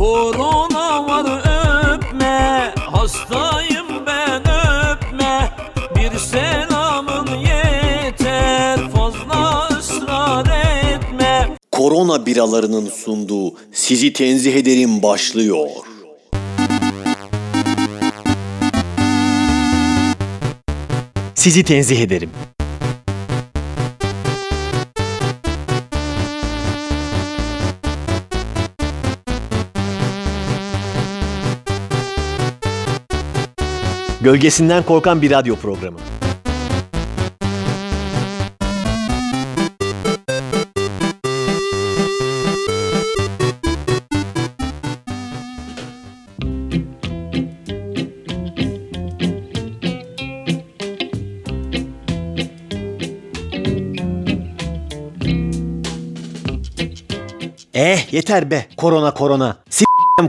[0.00, 1.42] Korona var
[1.94, 5.50] öpme Hastayım ben öpme
[5.96, 10.46] Bir selamın yeter Fazla ısrar
[10.94, 15.68] etme Korona biralarının sunduğu Sizi Tenzih Ederim başlıyor.
[21.34, 22.30] Sizi tenzih ederim.
[34.20, 35.98] Gölgesinden korkan bir radyo programı.
[57.74, 59.56] Eh yeter be korona korona.
[59.70, 59.84] S-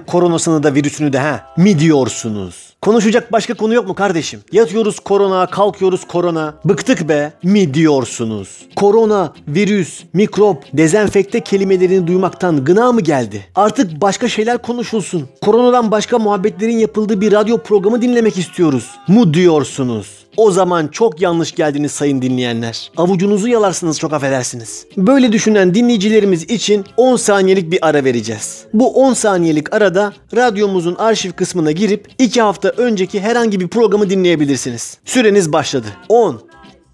[0.07, 2.70] koronasını da virüsünü de ha mi diyorsunuz?
[2.85, 4.39] Konuşacak başka konu yok mu kardeşim?
[4.51, 6.53] Yatıyoruz korona, kalkıyoruz korona.
[6.65, 8.65] Bıktık be mi diyorsunuz?
[8.75, 13.45] Korona, virüs, mikrop, dezenfekte kelimelerini duymaktan gına mı geldi?
[13.55, 15.29] Artık başka şeyler konuşulsun.
[15.41, 18.89] Koronadan başka muhabbetlerin yapıldığı bir radyo programı dinlemek istiyoruz.
[19.07, 20.20] Mu diyorsunuz?
[20.37, 22.91] O zaman çok yanlış geldiniz sayın dinleyenler.
[22.97, 24.85] Avucunuzu yalarsınız çok affedersiniz.
[24.97, 28.63] Böyle düşünen dinleyicilerimiz için 10 saniyelik bir ara vereceğiz.
[28.73, 34.97] Bu 10 saniyelik arada radyomuzun arşiv kısmına girip 2 hafta önceki herhangi bir programı dinleyebilirsiniz.
[35.05, 35.87] Süreniz başladı.
[36.09, 36.41] 10,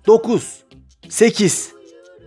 [0.07, 0.43] 9,
[1.09, 1.69] 8,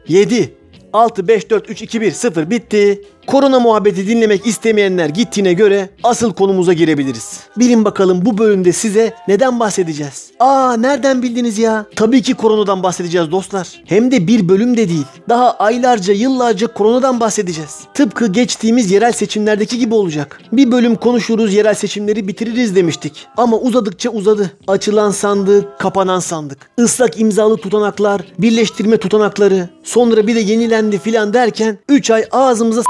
[0.08, 0.54] 7,
[0.92, 3.02] 6, 5, 4, 3, 2, 1, 0 bitti.
[3.26, 7.40] Korona muhabbeti dinlemek istemeyenler gittiğine göre asıl konumuza girebiliriz.
[7.58, 10.30] Bilin bakalım bu bölümde size neden bahsedeceğiz?
[10.40, 11.86] Aa nereden bildiniz ya?
[11.96, 13.68] Tabii ki koronadan bahsedeceğiz dostlar.
[13.84, 15.06] Hem de bir bölüm de değil.
[15.28, 17.78] Daha aylarca yıllarca koronadan bahsedeceğiz.
[17.94, 20.40] Tıpkı geçtiğimiz yerel seçimlerdeki gibi olacak.
[20.52, 23.26] Bir bölüm konuşuruz yerel seçimleri bitiririz demiştik.
[23.36, 24.50] Ama uzadıkça uzadı.
[24.66, 26.58] Açılan sandık, kapanan sandık.
[26.78, 32.82] Islak imzalı tutanaklar, birleştirme tutanakları, sonra bir de yenilendi filan derken 3 ay ağzımıza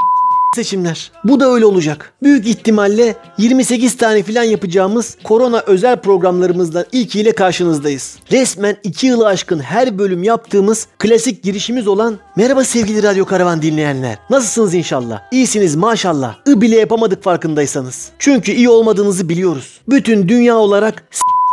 [0.56, 1.12] seçimler.
[1.24, 2.12] Bu da öyle olacak.
[2.22, 8.16] Büyük ihtimalle 28 tane filan yapacağımız korona özel programlarımızdan ilkiyle karşınızdayız.
[8.32, 14.18] Resmen 2 yılı aşkın her bölüm yaptığımız klasik girişimiz olan Merhaba sevgili Radyo Karavan dinleyenler.
[14.30, 15.20] Nasılsınız inşallah?
[15.32, 16.36] İyisiniz maşallah.
[16.48, 18.08] I bile yapamadık farkındaysanız.
[18.18, 19.80] Çünkü iyi olmadığınızı biliyoruz.
[19.88, 21.04] Bütün dünya olarak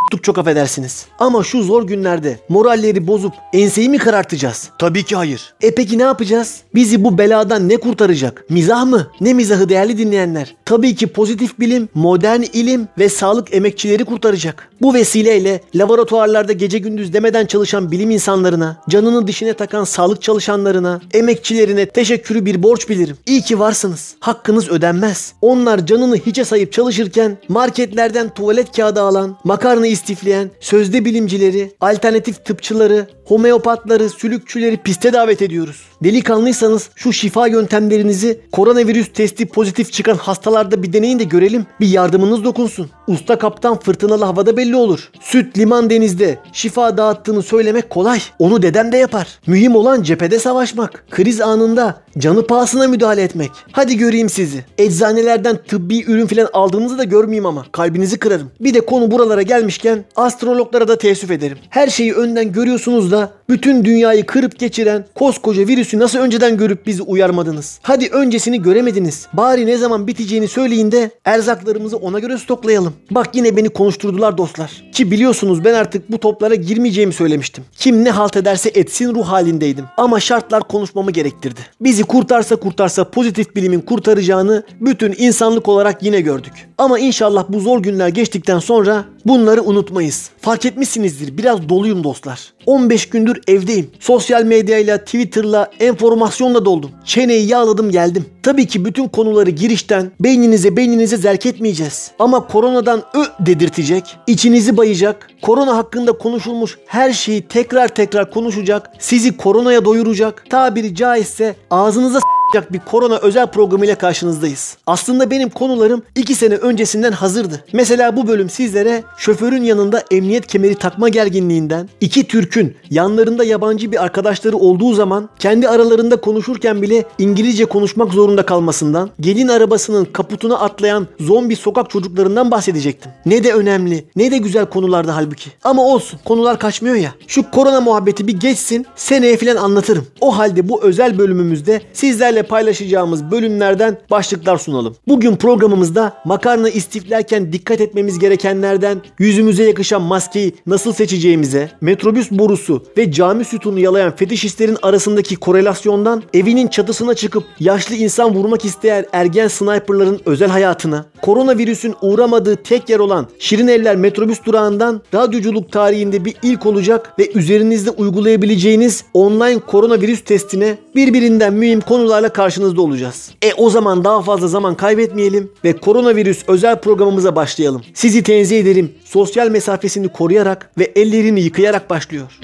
[0.07, 1.05] tuttuk çok affedersiniz.
[1.19, 4.69] Ama şu zor günlerde moralleri bozup enseyi mi karartacağız?
[4.79, 5.53] Tabii ki hayır.
[5.61, 6.61] E peki ne yapacağız?
[6.75, 8.45] Bizi bu beladan ne kurtaracak?
[8.49, 9.07] Mizah mı?
[9.21, 10.55] Ne mizahı değerli dinleyenler?
[10.65, 14.69] Tabii ki pozitif bilim, modern ilim ve sağlık emekçileri kurtaracak.
[14.81, 21.85] Bu vesileyle laboratuvarlarda gece gündüz demeden çalışan bilim insanlarına, canını dişine takan sağlık çalışanlarına, emekçilerine
[21.85, 23.17] teşekkürü bir borç bilirim.
[23.25, 24.15] İyi ki varsınız.
[24.19, 25.33] Hakkınız ödenmez.
[25.41, 33.07] Onlar canını hiçe sayıp çalışırken marketlerden tuvalet kağıdı alan, makarna istifleyen, sözde bilimcileri, alternatif tıpçıları,
[33.25, 35.81] homeopatları, sülükçüleri piste davet ediyoruz.
[36.03, 41.65] Delikanlıysanız şu şifa yöntemlerinizi koronavirüs testi pozitif çıkan hastalarda bir deneyin de görelim.
[41.79, 42.89] Bir yardımınız dokunsun.
[43.07, 45.09] Usta kaptan fırtınalı havada belli olur.
[45.21, 48.19] Süt liman denizde şifa dağıttığını söylemek kolay.
[48.39, 49.39] Onu dedem de yapar.
[49.47, 51.05] Mühim olan cephede savaşmak.
[51.11, 53.51] Kriz anında canı pahasına müdahale etmek.
[53.71, 54.65] Hadi göreyim sizi.
[54.77, 57.65] Eczanelerden tıbbi ürün falan aldığınızı da görmeyeyim ama.
[57.71, 58.51] Kalbinizi kırarım.
[58.59, 61.57] Bir de konu buralara gelmişken astrologlara da teessüf ederim.
[61.69, 67.01] Her şeyi önden görüyorsunuz da bütün dünyayı kırıp geçiren koskoca virüsü nasıl önceden görüp bizi
[67.01, 67.79] uyarmadınız?
[67.81, 69.27] Hadi öncesini göremediniz.
[69.33, 72.93] Bari ne zaman biteceğini söyleyin de erzaklarımızı ona göre stoklayalım.
[73.11, 74.83] Bak yine beni konuşturdular dostlar.
[74.91, 77.63] Ki biliyorsunuz ben artık bu toplara girmeyeceğimi söylemiştim.
[77.77, 79.85] Kim ne halt ederse etsin ruh halindeydim.
[79.97, 81.59] Ama şartlar konuşmamı gerektirdi.
[81.81, 86.53] Bizi kurtarsa kurtarsa pozitif bilimin kurtaracağını bütün insanlık olarak yine gördük.
[86.77, 90.29] Ama inşallah bu zor günler geçtikten sonra bunları unutmayız.
[90.41, 92.53] Fark etmişsinizdir biraz doluyum dostlar.
[92.65, 93.89] 15 gündür evdeyim.
[93.99, 96.91] Sosyal medyayla, Twitter'la, enformasyonla doldum.
[97.05, 98.25] Çeneyi yağladım geldim.
[98.43, 102.11] Tabii ki bütün konuları girişten beyninize beyninize zerk etmeyeceğiz.
[102.19, 109.37] Ama koronadan ö dedirtecek, içinizi bayacak, korona hakkında konuşulmuş her şeyi tekrar tekrar konuşacak, sizi
[109.37, 114.77] koronaya doyuracak, tabiri caizse ağzınıza s**acak bir korona özel programıyla karşınızdayız.
[114.87, 117.63] Aslında benim konularım 2 sene öncesinden hazırdı.
[117.73, 124.03] Mesela bu bölüm sizlere şoförün yanında emniyet kemeri takma gerginliğinden, iki Türk'ün yanlarında yabancı bir
[124.03, 131.07] arkadaşları olduğu zaman kendi aralarında konuşurken bile İngilizce konuşmak zorunda kalmasından, gelin arabasının kaputuna atlayan
[131.19, 133.11] zombi sokak çocuklarından bahsedecektim.
[133.25, 135.49] Ne de önemli, ne de güzel konulardı halbuki.
[135.63, 137.11] Ama olsun, konular kaçmıyor ya.
[137.27, 140.07] Şu korona muhabbeti bir geçsin, seneye falan anlatırım.
[140.21, 144.95] O halde bu özel bölümümüzde sizlerle sizlerle paylaşacağımız bölümlerden başlıklar sunalım.
[145.07, 153.11] Bugün programımızda makarna istiflerken dikkat etmemiz gerekenlerden, yüzümüze yakışan maskeyi nasıl seçeceğimize, metrobüs borusu ve
[153.11, 160.19] cami sütunu yalayan fetişistlerin arasındaki korelasyondan, evinin çatısına çıkıp yaşlı insan vurmak isteyen ergen sniperların
[160.25, 166.65] özel hayatına, koronavirüsün uğramadığı tek yer olan Şirin Eller metrobüs durağından radyoculuk tarihinde bir ilk
[166.65, 173.31] olacak ve üzerinizde uygulayabileceğiniz online koronavirüs testine birbirinden mühim konularla karşınızda olacağız.
[173.41, 177.81] E o zaman daha fazla zaman kaybetmeyelim ve koronavirüs özel programımıza başlayalım.
[177.93, 178.91] Sizi tenzih ederim.
[179.05, 182.39] Sosyal mesafesini koruyarak ve ellerini yıkayarak başlıyor.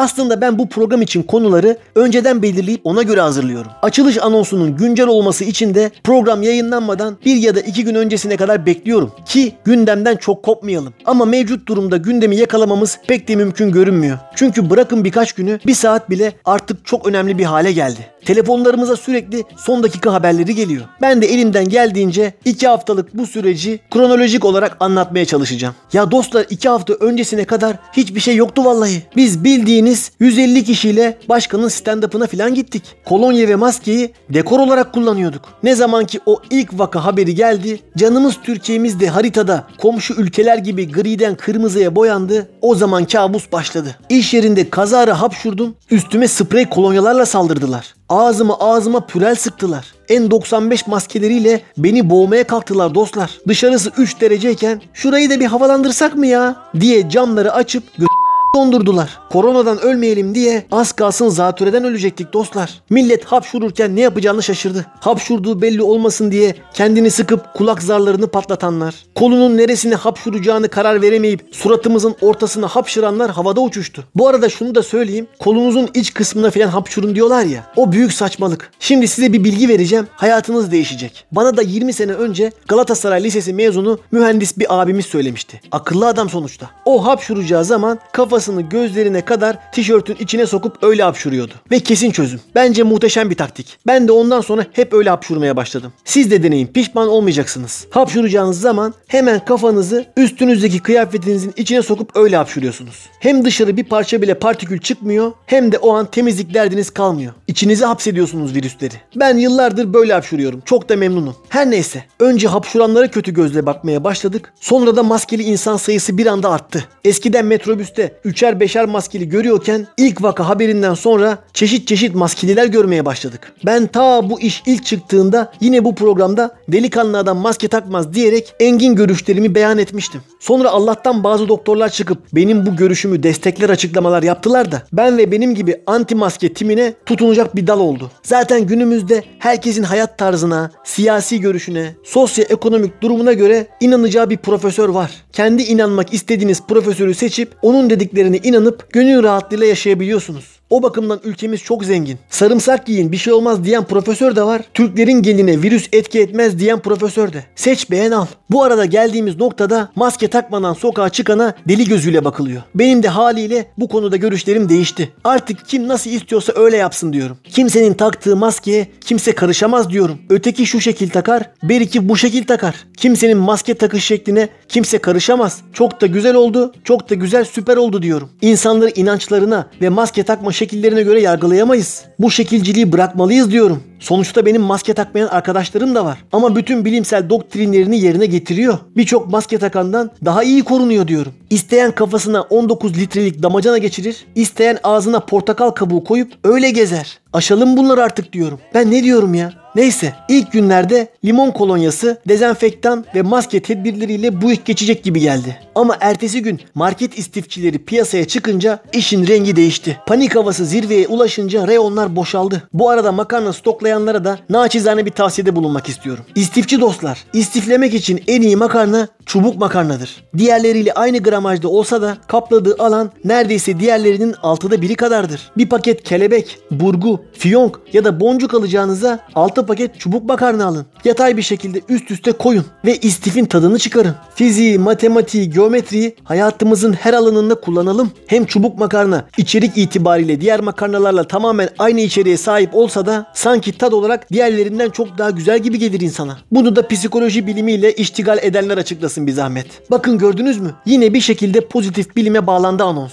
[0.00, 3.70] Aslında ben bu program için konuları önceden belirleyip ona göre hazırlıyorum.
[3.82, 8.66] Açılış anonsunun güncel olması için de program yayınlanmadan bir ya da iki gün öncesine kadar
[8.66, 10.94] bekliyorum ki gündemden çok kopmayalım.
[11.04, 14.18] Ama mevcut durumda gündemi yakalamamız pek de mümkün görünmüyor.
[14.34, 18.06] Çünkü bırakın birkaç günü bir saat bile artık çok önemli bir hale geldi.
[18.24, 20.82] Telefonlarımıza sürekli son dakika haberleri geliyor.
[21.02, 25.74] Ben de elimden geldiğince iki haftalık bu süreci kronolojik olarak anlatmaya çalışacağım.
[25.92, 29.02] Ya dostlar iki hafta öncesine kadar hiçbir şey yoktu vallahi.
[29.16, 32.82] Biz bildiğiniz Hepimiz 150 kişiyle başkanın stand-up'ına falan gittik.
[33.04, 35.42] Kolonya ve maskeyi dekor olarak kullanıyorduk.
[35.62, 40.92] Ne zaman ki o ilk vaka haberi geldi, canımız Türkiye'miz de haritada komşu ülkeler gibi
[40.92, 42.48] griden kırmızıya boyandı.
[42.60, 43.96] O zaman kabus başladı.
[44.08, 47.94] İş yerinde kazara hapşurdum, üstüme sprey kolonyalarla saldırdılar.
[48.08, 49.94] Ağzıma ağzıma pürel sıktılar.
[50.08, 53.38] N95 maskeleriyle beni boğmaya kalktılar dostlar.
[53.48, 59.18] Dışarısı 3 dereceyken şurayı da bir havalandırsak mı ya diye camları açıp gö- dondurdular.
[59.30, 62.82] Koronadan ölmeyelim diye az kalsın zatürreden ölecektik dostlar.
[62.90, 64.86] Millet hapşururken ne yapacağını şaşırdı.
[65.00, 68.94] Hapşurduğu belli olmasın diye kendini sıkıp kulak zarlarını patlatanlar.
[69.14, 74.04] Kolunun neresine hapşuracağını karar veremeyip suratımızın ortasına hapşıranlar havada uçuştu.
[74.14, 75.26] Bu arada şunu da söyleyeyim.
[75.38, 77.66] Kolunuzun iç kısmına falan hapşurun diyorlar ya.
[77.76, 78.70] O büyük saçmalık.
[78.80, 80.06] Şimdi size bir bilgi vereceğim.
[80.12, 81.24] Hayatınız değişecek.
[81.32, 85.60] Bana da 20 sene önce Galatasaray Lisesi mezunu mühendis bir abimiz söylemişti.
[85.72, 86.70] Akıllı adam sonuçta.
[86.84, 87.98] O hapşuracağı zaman
[88.40, 91.54] kafasını gözlerine kadar tişörtün içine sokup öyle hapşuruyordu.
[91.70, 92.40] Ve kesin çözüm.
[92.54, 93.78] Bence muhteşem bir taktik.
[93.86, 95.92] Ben de ondan sonra hep öyle hapşurmaya başladım.
[96.04, 97.86] Siz de deneyin pişman olmayacaksınız.
[97.90, 103.08] Hapşuracağınız zaman hemen kafanızı üstünüzdeki kıyafetinizin içine sokup öyle hapşuruyorsunuz.
[103.20, 107.32] Hem dışarı bir parça bile partikül çıkmıyor hem de o an temizlik derdiniz kalmıyor.
[107.50, 108.94] İçinize hapsediyorsunuz virüsleri.
[109.16, 110.60] Ben yıllardır böyle hapşuruyorum.
[110.64, 111.36] Çok da memnunum.
[111.48, 112.04] Her neyse.
[112.20, 114.52] Önce hapşuranlara kötü gözle bakmaya başladık.
[114.60, 116.84] Sonra da maskeli insan sayısı bir anda arttı.
[117.04, 123.52] Eskiden metrobüste üçer beşer maskeli görüyorken ilk vaka haberinden sonra çeşit çeşit maskeliler görmeye başladık.
[123.66, 128.94] Ben ta bu iş ilk çıktığında yine bu programda delikanlı adam maske takmaz diyerek engin
[128.94, 130.20] görüşlerimi beyan etmiştim.
[130.40, 135.54] Sonra Allah'tan bazı doktorlar çıkıp benim bu görüşümü destekler açıklamalar yaptılar da ben ve benim
[135.54, 138.10] gibi anti maske timine tutunacak bir dal oldu.
[138.22, 145.10] Zaten günümüzde herkesin hayat tarzına, siyasi görüşüne, sosyoekonomik durumuna göre inanacağı bir profesör var.
[145.32, 150.59] Kendi inanmak istediğiniz profesörü seçip onun dediklerine inanıp gönül rahatlığıyla yaşayabiliyorsunuz.
[150.70, 152.18] O bakımdan ülkemiz çok zengin.
[152.30, 154.62] Sarımsak yiyin bir şey olmaz diyen profesör de var.
[154.74, 157.44] Türklerin geline virüs etki etmez diyen profesör de.
[157.56, 158.26] Seç beğen al.
[158.50, 162.62] Bu arada geldiğimiz noktada maske takmadan sokağa çıkana deli gözüyle bakılıyor.
[162.74, 165.12] Benim de haliyle bu konuda görüşlerim değişti.
[165.24, 167.38] Artık kim nasıl istiyorsa öyle yapsın diyorum.
[167.44, 170.18] Kimsenin taktığı maskeye kimse karışamaz diyorum.
[170.28, 172.74] Öteki şu şekil takar, beriki bu şekil takar.
[172.96, 175.60] Kimsenin maske takış şekline kimse karışamaz.
[175.72, 178.28] Çok da güzel oldu, çok da güzel süper oldu diyorum.
[178.42, 182.04] İnsanları inançlarına ve maske takma şekillerine göre yargılayamayız.
[182.18, 183.82] Bu şekilciliği bırakmalıyız diyorum.
[184.00, 186.24] Sonuçta benim maske takmayan arkadaşlarım da var.
[186.32, 188.78] Ama bütün bilimsel doktrinlerini yerine getiriyor.
[188.96, 191.32] Birçok maske takandan daha iyi korunuyor diyorum.
[191.50, 197.18] İsteyen kafasına 19 litrelik damacana geçirir, isteyen ağzına portakal kabuğu koyup öyle gezer.
[197.32, 198.60] Aşalım bunları artık diyorum.
[198.74, 199.59] Ben ne diyorum ya?
[199.74, 205.56] Neyse ilk günlerde limon kolonyası, dezenfektan ve maske tedbirleriyle bu iş geçecek gibi geldi.
[205.74, 209.98] Ama ertesi gün market istifçileri piyasaya çıkınca işin rengi değişti.
[210.06, 212.62] Panik havası zirveye ulaşınca reyonlar boşaldı.
[212.72, 216.24] Bu arada makarna stoklayanlara da naçizane bir tavsiyede bulunmak istiyorum.
[216.34, 220.24] İstifçi dostlar, istiflemek için en iyi makarna çubuk makarnadır.
[220.36, 225.50] Diğerleriyle aynı gramajda olsa da kapladığı alan neredeyse diğerlerinin altıda biri kadardır.
[225.56, 230.86] Bir paket kelebek, burgu, fiyonk ya da boncuk alacağınıza 6 paket çubuk makarna alın.
[231.04, 234.14] Yatay bir şekilde üst üste koyun ve istifin tadını çıkarın.
[234.34, 238.10] Fiziği, matematiği, geometriyi hayatımızın her alanında kullanalım.
[238.26, 243.92] Hem çubuk makarna içerik itibariyle diğer makarnalarla tamamen aynı içeriğe sahip olsa da sanki tad
[243.92, 246.38] olarak diğerlerinden çok daha güzel gibi gelir insana.
[246.50, 249.90] Bunu da psikoloji bilimiyle iştigal edenler açıklasın bir zahmet.
[249.90, 250.74] Bakın gördünüz mü?
[250.86, 253.12] Yine bir şekilde pozitif bilime bağlandı anons.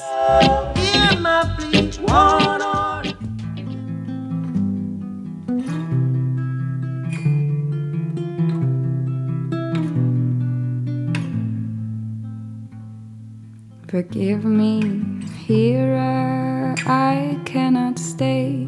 [13.92, 14.82] Forgive me,
[15.48, 18.68] hearer, I cannot stay.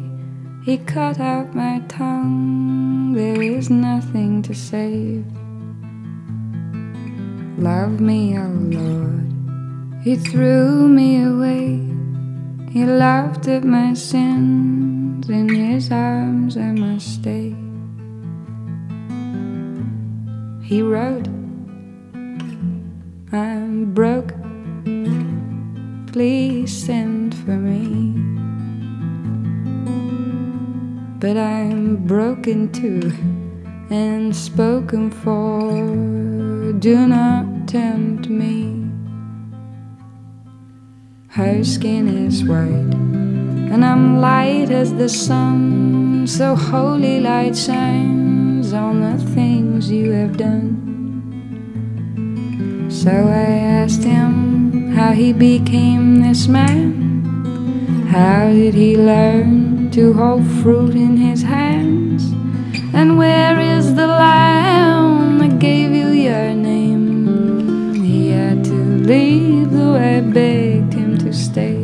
[0.66, 5.39] He cut out my tongue, there is nothing to save.
[7.60, 10.00] Love me, oh Lord.
[10.02, 11.76] He threw me away.
[12.70, 15.28] He laughed at my sins.
[15.28, 17.54] In his arms I must stay.
[20.66, 21.28] He wrote,
[23.30, 24.32] I'm broke.
[26.10, 28.16] Please send for me.
[31.18, 33.12] But I'm broken too
[33.90, 36.39] and spoken for.
[36.78, 38.88] Do not tempt me.
[41.28, 42.94] Her skin is white,
[43.72, 46.26] and I'm light as the sun.
[46.28, 50.76] So holy light shines on the things you have done.
[52.88, 53.50] So I
[53.80, 61.16] asked him how he became this man, How did he learn to hold fruit in
[61.16, 62.32] his hands?
[62.94, 66.59] And where is the lamb that gave you your
[70.00, 71.76] I begged him to stay.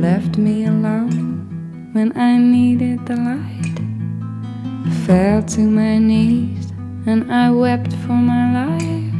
[0.00, 3.78] Left me alone when I needed the light.
[5.04, 6.70] Fell to my knees
[7.06, 9.14] and I wept for my life.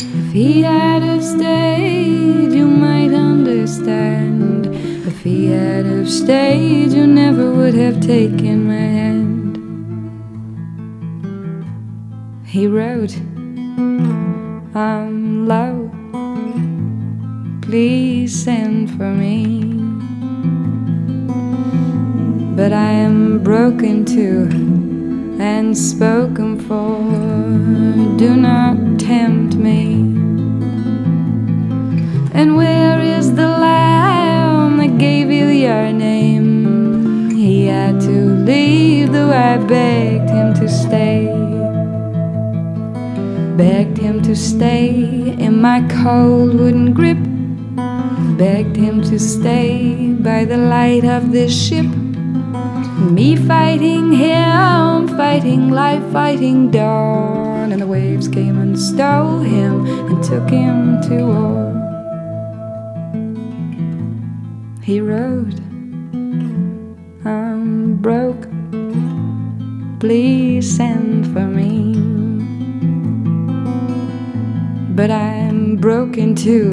[0.00, 4.68] If he had have stayed, you might understand.
[5.06, 9.56] If he had have stayed, you never would have taken my hand.
[12.46, 13.16] He wrote,
[14.72, 15.90] Um, I'm low.
[17.60, 19.64] Please send for me.
[22.54, 24.48] But I am broken too
[25.40, 27.00] and spoken for.
[28.16, 30.02] Do not tempt me.
[32.32, 37.30] And where is the lamb that gave you your name?
[37.30, 41.39] He had to leave, though I begged him to stay.
[43.60, 44.88] Begged him to stay
[45.38, 47.18] in my cold wooden grip.
[48.38, 51.84] Begged him to stay by the light of this ship.
[51.84, 57.70] Me fighting him, fighting life, fighting dawn.
[57.70, 61.68] And the waves came and stole him and took him to war.
[64.82, 65.60] He wrote,
[67.26, 68.48] I'm broke,
[70.00, 72.09] please send for me.
[75.00, 76.70] But I'm broken too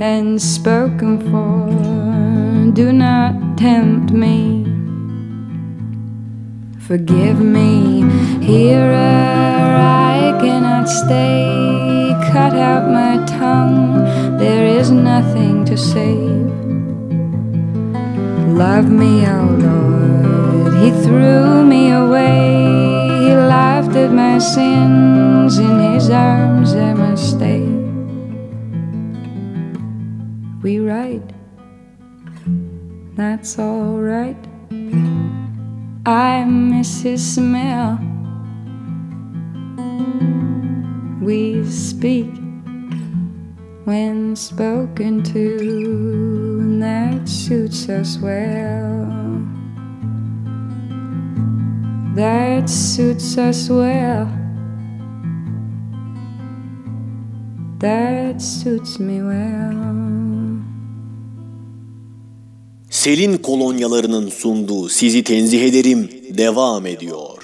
[0.00, 2.70] and spoken for.
[2.72, 4.62] Do not tempt me.
[6.78, 8.04] Forgive me,
[8.40, 12.14] here I cannot stay.
[12.32, 16.46] Cut out my tongue, there is nothing to save.
[18.64, 23.08] Love me, oh Lord, He threw me away.
[23.24, 27.09] He laughed at my sins, in His arms I
[33.40, 34.36] that's alright.
[36.04, 37.98] I miss his smell.
[41.22, 42.34] We speak
[43.86, 45.58] when spoken to,
[46.60, 49.08] and that suits us well.
[52.14, 54.26] That suits us well.
[57.78, 60.09] That suits me well.
[63.00, 67.39] Selin kolonyalarının sunduğu Sizi Tenzih Ederim devam ediyor.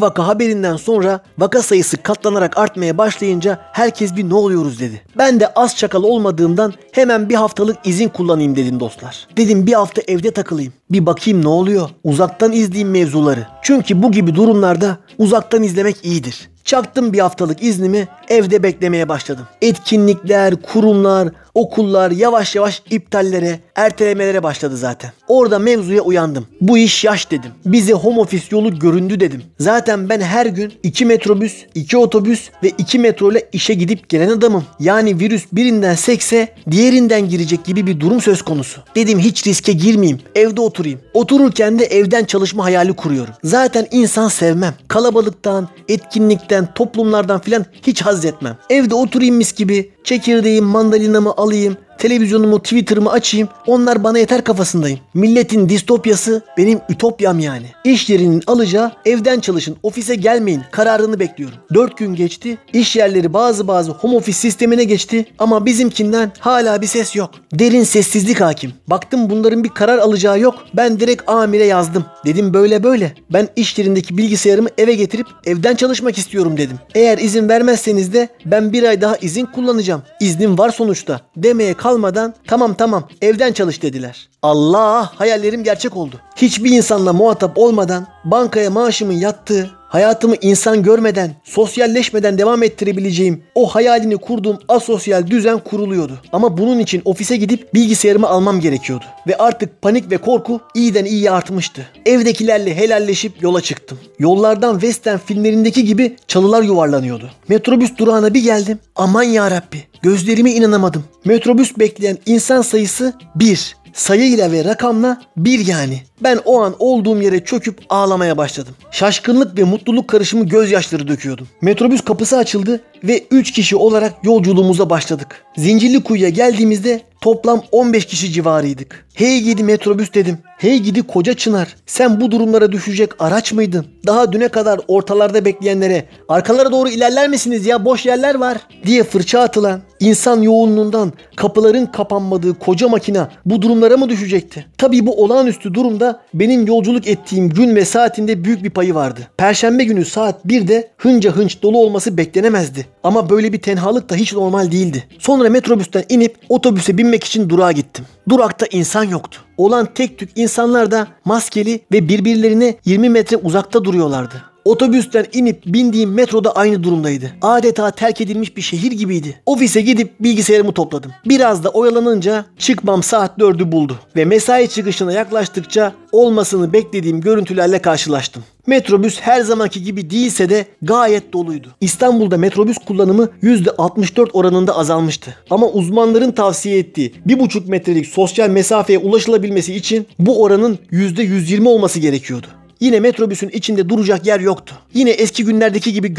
[0.00, 5.02] Vaka haberinden sonra vaka sayısı katlanarak artmaya başlayınca herkes bir ne oluyoruz dedi.
[5.18, 9.26] Ben de az çakal olmadığımdan hemen bir haftalık izin kullanayım dedim dostlar.
[9.36, 10.72] Dedim bir hafta evde takılayım.
[10.90, 11.88] Bir bakayım ne oluyor.
[12.04, 13.46] Uzaktan izleyeyim mevzuları.
[13.62, 16.50] Çünkü bu gibi durumlarda uzaktan izlemek iyidir.
[16.70, 19.46] Çaktım bir haftalık iznimi evde beklemeye başladım.
[19.62, 25.12] Etkinlikler, kurumlar, okullar yavaş yavaş iptallere, ertelemelere başladı zaten.
[25.28, 26.46] Orada mevzuya uyandım.
[26.60, 27.50] Bu iş yaş dedim.
[27.66, 29.42] Bize home office yolu göründü dedim.
[29.58, 34.28] Zaten ben her gün 2 metrobüs, 2 otobüs ve 2 metro ile işe gidip gelen
[34.28, 34.64] adamım.
[34.80, 38.80] Yani virüs birinden sekse diğerinden girecek gibi bir durum söz konusu.
[38.94, 40.20] Dedim hiç riske girmeyeyim.
[40.34, 41.00] Evde oturayım.
[41.14, 43.34] Otururken de evden çalışma hayali kuruyorum.
[43.44, 44.74] Zaten insan sevmem.
[44.88, 48.56] Kalabalıktan, etkinlikten, toplumlardan filan hiç haz etmem.
[48.70, 49.90] Evde oturayım mis gibi.
[50.04, 51.76] Çekirdeğim, mandalinamı alayım.
[51.98, 53.48] Televizyonumu, Twitter'ımı açayım.
[53.66, 54.98] Onlar bana yeter kafasındayım.
[55.14, 57.66] Milletin distopyası benim ütopyam yani.
[57.84, 61.56] İş yerinin alacağı evden çalışın, ofise gelmeyin kararını bekliyorum.
[61.74, 62.58] 4 gün geçti.
[62.72, 67.30] İş yerleri bazı bazı home office sistemine geçti ama bizimkinden hala bir ses yok.
[67.52, 68.72] Derin sessizlik hakim.
[68.86, 70.54] Baktım bunların bir karar alacağı yok.
[70.74, 72.04] Ben direkt amire yazdım.
[72.26, 73.14] Dedim böyle böyle.
[73.32, 76.76] Ben iş yerindeki bilgisayarımı eve getirip evden çalışmak istiyorum dedim.
[76.94, 79.89] Eğer izin vermezseniz de ben bir ay daha izin kullanacağım.
[80.20, 81.20] İznim var sonuçta.
[81.36, 84.28] Demeye kalmadan tamam tamam evden çalış dediler.
[84.42, 86.16] Allah hayallerim gerçek oldu.
[86.36, 94.16] Hiçbir insanla muhatap olmadan bankaya maaşımın yattığı, hayatımı insan görmeden, sosyalleşmeden devam ettirebileceğim o hayalini
[94.16, 96.20] kurduğum asosyal düzen kuruluyordu.
[96.32, 99.04] Ama bunun için ofise gidip bilgisayarımı almam gerekiyordu.
[99.26, 101.88] Ve artık panik ve korku iyiden iyiye artmıştı.
[102.06, 103.98] Evdekilerle helalleşip yola çıktım.
[104.18, 107.30] Yollardan western filmlerindeki gibi çalılar yuvarlanıyordu.
[107.48, 108.78] Metrobüs durağına bir geldim.
[108.96, 109.84] Aman ya Rabbi.
[110.02, 111.04] Gözlerime inanamadım.
[111.24, 113.76] Metrobüs bekleyen insan sayısı 1.
[113.94, 116.02] Sayıyla ve rakamla bir yani.
[116.22, 118.74] Ben o an olduğum yere çöküp ağlamaya başladım.
[118.90, 121.48] Şaşkınlık ve mutluluk karışımı gözyaşları döküyordum.
[121.60, 125.44] Metrobüs kapısı açıldı ve 3 kişi olarak yolculuğumuza başladık.
[125.56, 129.06] Zincirlikuyu'ya geldiğimizde toplam 15 kişi civarıydık.
[129.14, 130.38] Hey gidi metrobüs dedim.
[130.58, 131.76] Hey gidi koca çınar.
[131.86, 133.86] Sen bu durumlara düşecek araç mıydın?
[134.06, 139.40] Daha düne kadar ortalarda bekleyenlere arkalara doğru ilerler misiniz ya boş yerler var diye fırça
[139.40, 144.66] atılan insan yoğunluğundan kapıların kapanmadığı koca makina bu durumlara mı düşecekti?
[144.78, 149.20] Tabii bu olağanüstü durumda benim yolculuk ettiğim gün ve saatinde büyük bir payı vardı.
[149.36, 152.86] Perşembe günü saat 1'de hınca hınç dolu olması beklenemezdi.
[153.02, 155.04] Ama böyle bir tenhalık da hiç normal değildi.
[155.18, 158.04] Sonra metrobüsten inip otobüse binmek için durağa gittim.
[158.28, 159.40] Durakta insan yoktu.
[159.56, 164.49] Olan tek tük insanlar da maskeli ve birbirlerine 20 metre uzakta duruyorlardı.
[164.64, 167.30] Otobüsten inip bindiğim metroda aynı durumdaydı.
[167.42, 169.40] Adeta terk edilmiş bir şehir gibiydi.
[169.46, 171.12] Ofise gidip bilgisayarımı topladım.
[171.26, 173.98] Biraz da oyalanınca çıkmam saat 4'ü buldu.
[174.16, 178.44] Ve mesai çıkışına yaklaştıkça olmasını beklediğim görüntülerle karşılaştım.
[178.66, 181.68] Metrobüs her zamanki gibi değilse de gayet doluydu.
[181.80, 185.34] İstanbul'da metrobüs kullanımı %64 oranında azalmıştı.
[185.50, 192.46] Ama uzmanların tavsiye ettiği 1,5 metrelik sosyal mesafeye ulaşılabilmesi için bu oranın %120 olması gerekiyordu.
[192.80, 194.74] Yine metrobüsün içinde duracak yer yoktu.
[194.94, 196.14] Yine eski günlerdeki gibi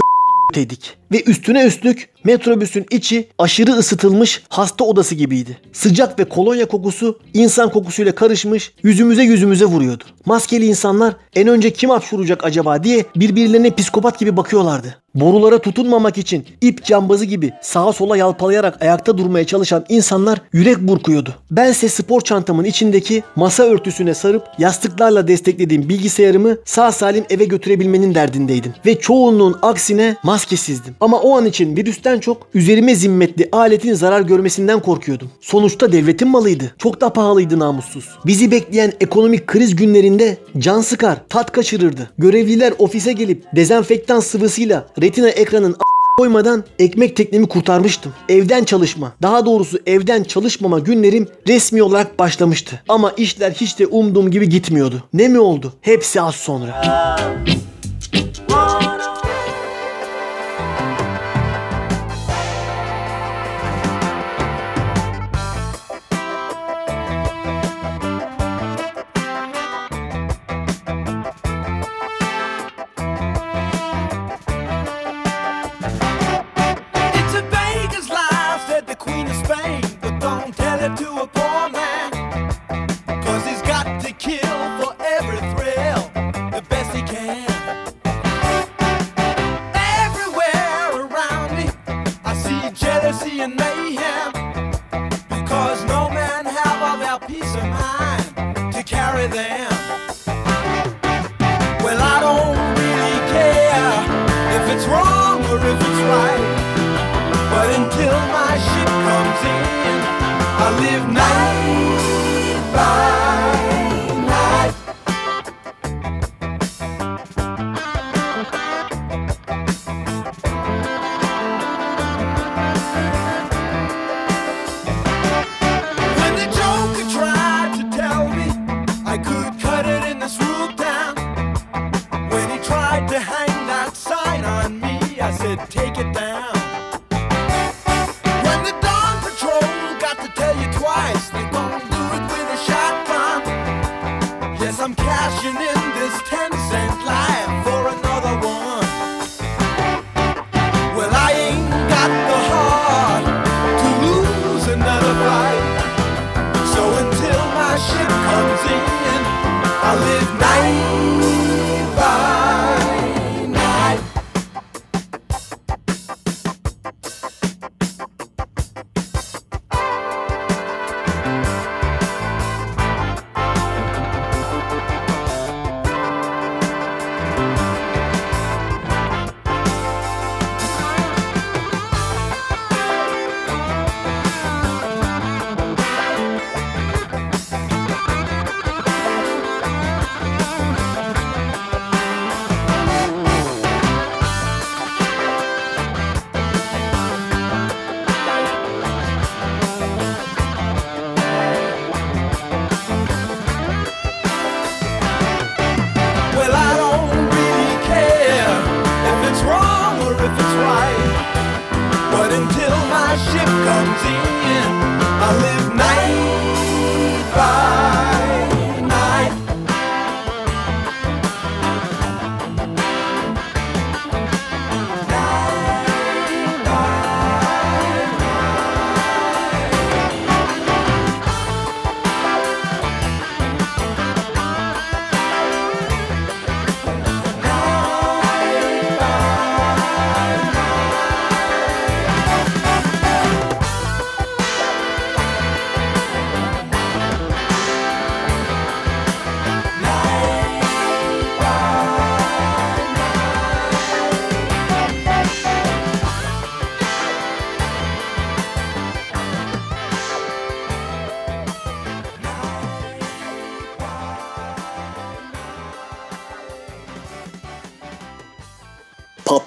[0.54, 0.98] teydik.
[1.12, 5.58] Ve üstüne üstlük metrobüsün içi aşırı ısıtılmış hasta odası gibiydi.
[5.74, 10.04] Sıcak ve kolonya kokusu insan kokusuyla karışmış yüzümüze yüzümüze vuruyordu.
[10.26, 15.01] Maskeli insanlar en önce kim hapşuracak acaba diye birbirlerine psikopat gibi bakıyorlardı.
[15.16, 21.36] Borulara tutunmamak için ip cambazı gibi sağa sola yalpalayarak ayakta durmaya çalışan insanlar yürek burkuyordu.
[21.52, 28.74] Bense spor çantamın içindeki masa örtüsüne sarıp yastıklarla desteklediğim bilgisayarımı sağ salim eve götürebilmenin derdindeydim.
[28.86, 30.96] Ve çoğunluğun aksine maskesizdim.
[31.00, 35.32] Ama o an için virüsten çok üzerime zimmetli aletin zarar görmesinden korkuyordum.
[35.42, 36.72] Sonuçta devletin malıydı.
[36.78, 38.10] Çok da pahalıydı namussuz.
[38.26, 42.10] Bizi bekleyen ekonomik kriz günlerinde can sıkar, tat kaçırırdı.
[42.18, 45.76] Görevliler ofise gelip dezenfektan sıvısıyla retina ekranın
[46.18, 48.14] koymadan ekmek teknemi kurtarmıştım.
[48.30, 52.84] Evden çalışma, daha doğrusu evden çalışmama günlerim resmi olarak başlamıştı.
[52.88, 55.04] Ama işler hiç de umduğum gibi gitmiyordu.
[55.14, 55.74] Ne mi oldu?
[55.82, 56.86] Hepsi az sonra.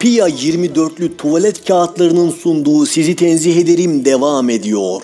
[0.05, 5.03] Papia 24'lü tuvalet kağıtlarının sunduğu Sizi Tenzih Ederim devam ediyor.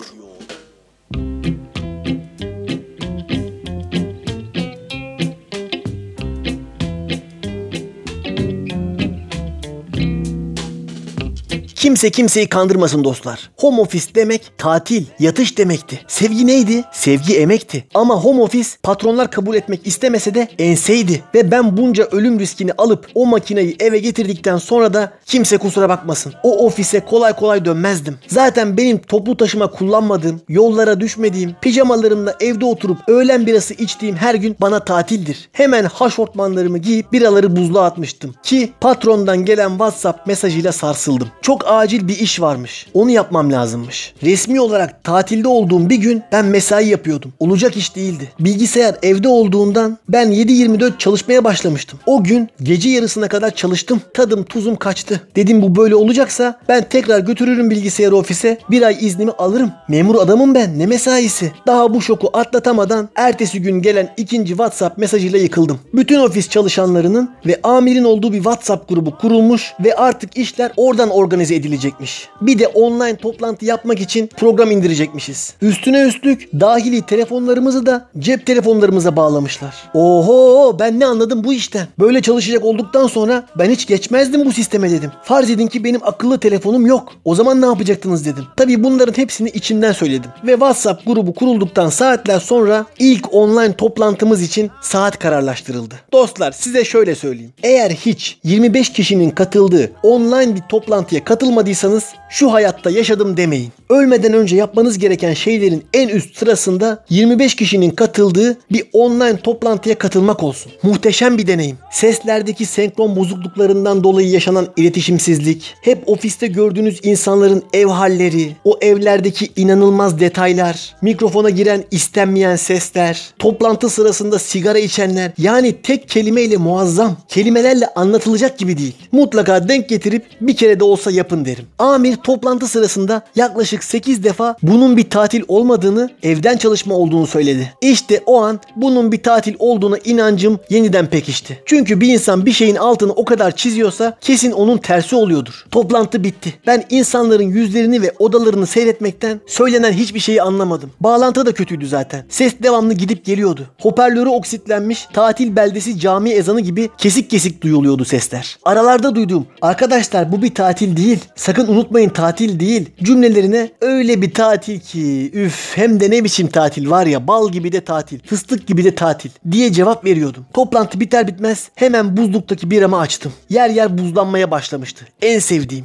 [11.75, 13.51] Kimse kimseyi kandırmasın dostlar.
[13.61, 16.01] Home office demek tatil, yatış demekti.
[16.09, 16.85] Sevgi neydi?
[16.93, 17.85] Sevgi emekti.
[17.95, 21.23] Ama home office patronlar kabul etmek istemese de enseydi.
[21.35, 26.33] Ve ben bunca ölüm riskini alıp o makineyi eve getirdikten sonra da kimse kusura bakmasın.
[26.43, 28.19] O ofise kolay kolay dönmezdim.
[28.27, 34.57] Zaten benim toplu taşıma kullanmadığım, yollara düşmediğim, pijamalarımla evde oturup öğlen birası içtiğim her gün
[34.61, 35.49] bana tatildir.
[35.53, 38.35] Hemen haşortmanlarımı giyip biraları buzluğa atmıştım.
[38.43, 41.29] Ki patrondan gelen WhatsApp mesajıyla sarsıldım.
[41.43, 42.87] Çok acil bir iş varmış.
[42.95, 44.15] Onu yapmam lazımmış.
[44.23, 47.33] Resmi olarak tatilde olduğum bir gün ben mesai yapıyordum.
[47.39, 48.33] Olacak iş değildi.
[48.41, 51.99] Bilgisayar evde olduğundan ben 7-24 çalışmaya başlamıştım.
[52.07, 54.01] O gün gece yarısına kadar çalıştım.
[54.15, 55.21] Tadım tuzum kaçtı.
[55.37, 58.59] Dedim bu böyle olacaksa ben tekrar götürürüm bilgisayarı ofise.
[58.71, 59.73] Bir ay iznimi alırım.
[59.89, 60.79] Memur adamım ben.
[60.79, 61.53] Ne mesaisi?
[61.67, 65.79] Daha bu şoku atlatamadan ertesi gün gelen ikinci WhatsApp mesajıyla yıkıldım.
[65.95, 71.55] Bütün ofis çalışanlarının ve amirin olduğu bir WhatsApp grubu kurulmuş ve artık işler oradan organize
[71.55, 72.29] edilecekmiş.
[72.41, 75.55] Bir de online toplantı yapmak için program indirecekmişiz.
[75.63, 79.75] Üstüne üstlük dahili telefonlarımızı da cep telefonlarımıza bağlamışlar.
[79.95, 81.87] Oho ben ne anladım bu işten.
[81.99, 85.11] Böyle çalışacak olduktan sonra ben hiç geçmezdim bu sisteme dedim.
[85.25, 87.13] Farz edin ki benim akıllı telefonum yok.
[87.25, 88.45] O zaman ne yapacaktınız dedim.
[88.57, 90.31] Tabii bunların hepsini içimden söyledim.
[90.47, 95.95] Ve WhatsApp grubu kurulduktan saatler sonra ilk online toplantımız için saat kararlaştırıldı.
[96.13, 97.53] Dostlar size şöyle söyleyeyim.
[97.63, 102.91] Eğer hiç 25 kişinin katıldığı online bir toplantıya katılmadıysanız şu hayatta
[103.37, 103.73] demeyin.
[103.91, 110.43] Ölmeden önce yapmanız gereken şeylerin en üst sırasında 25 kişinin katıldığı bir online toplantıya katılmak
[110.43, 110.73] olsun.
[110.83, 111.79] Muhteşem bir deneyim.
[111.93, 120.21] Seslerdeki senkron bozukluklarından dolayı yaşanan iletişimsizlik, hep ofiste gördüğünüz insanların ev halleri, o evlerdeki inanılmaz
[120.21, 128.59] detaylar, mikrofona giren istenmeyen sesler, toplantı sırasında sigara içenler yani tek kelimeyle muazzam, kelimelerle anlatılacak
[128.59, 128.97] gibi değil.
[129.13, 131.65] Mutlaka denk getirip bir kere de olsa yapın derim.
[131.79, 137.75] Amir toplantı sırasında yaklaşık 8 defa bunun bir tatil olmadığını, evden çalışma olduğunu söyledi.
[137.81, 141.63] İşte o an bunun bir tatil olduğuna inancım yeniden pekişti.
[141.67, 145.65] Çünkü bir insan bir şeyin altını o kadar çiziyorsa kesin onun tersi oluyordur.
[145.71, 146.55] Toplantı bitti.
[146.67, 150.91] Ben insanların yüzlerini ve odalarını seyretmekten söylenen hiçbir şeyi anlamadım.
[151.01, 152.25] Bağlantı da kötüydü zaten.
[152.29, 153.67] Ses devamlı gidip geliyordu.
[153.81, 158.59] Hoparlörü oksitlenmiş, tatil beldesi cami ezanı gibi kesik kesik duyuluyordu sesler.
[158.65, 161.19] Aralarda duyduğum arkadaşlar bu bir tatil değil.
[161.37, 162.91] Sakın unutmayın tatil değil.
[163.11, 167.73] Cümlelerine öyle bir tatil ki üf hem de ne biçim tatil var ya bal gibi
[167.73, 170.47] de tatil, fıstık gibi de tatil diye cevap veriyordum.
[170.55, 173.33] Toplantı biter bitmez hemen buzluktaki biramı açtım.
[173.49, 175.05] Yer yer buzlanmaya başlamıştı.
[175.23, 175.85] En sevdiğim.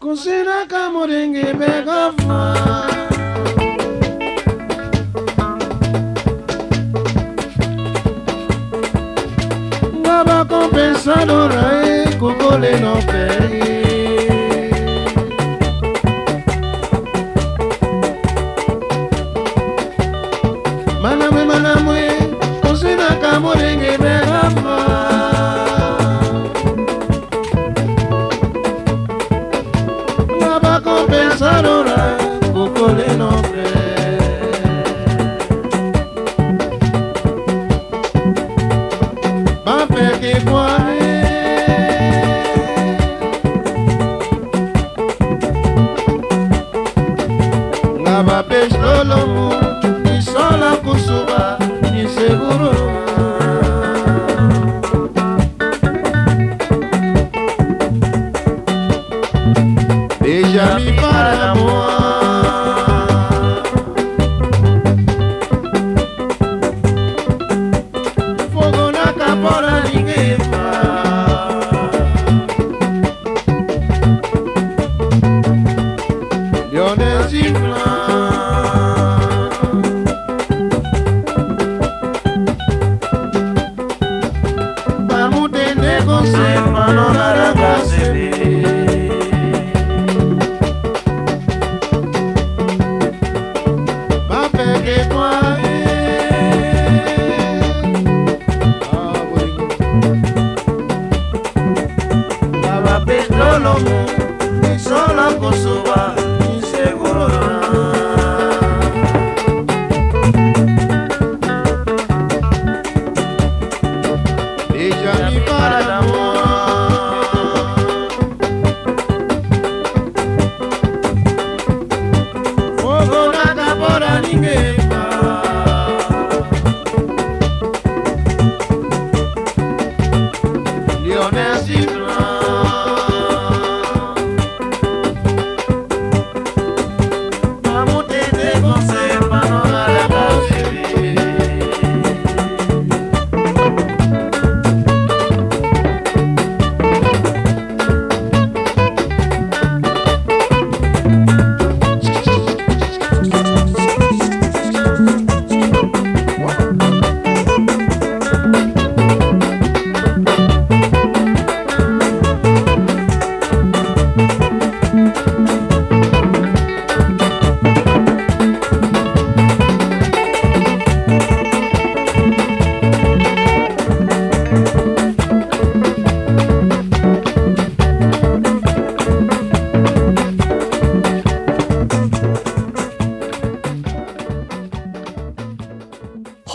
[0.00, 2.95] Kusina kamuringi begafma
[10.66, 13.85] opesa lora ekoko lelo mpe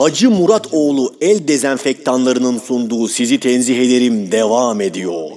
[0.02, 5.31] Hacı Murat oğlu el dezenfektanlarının sunduğu sizi tenzih ederim devam ediyor.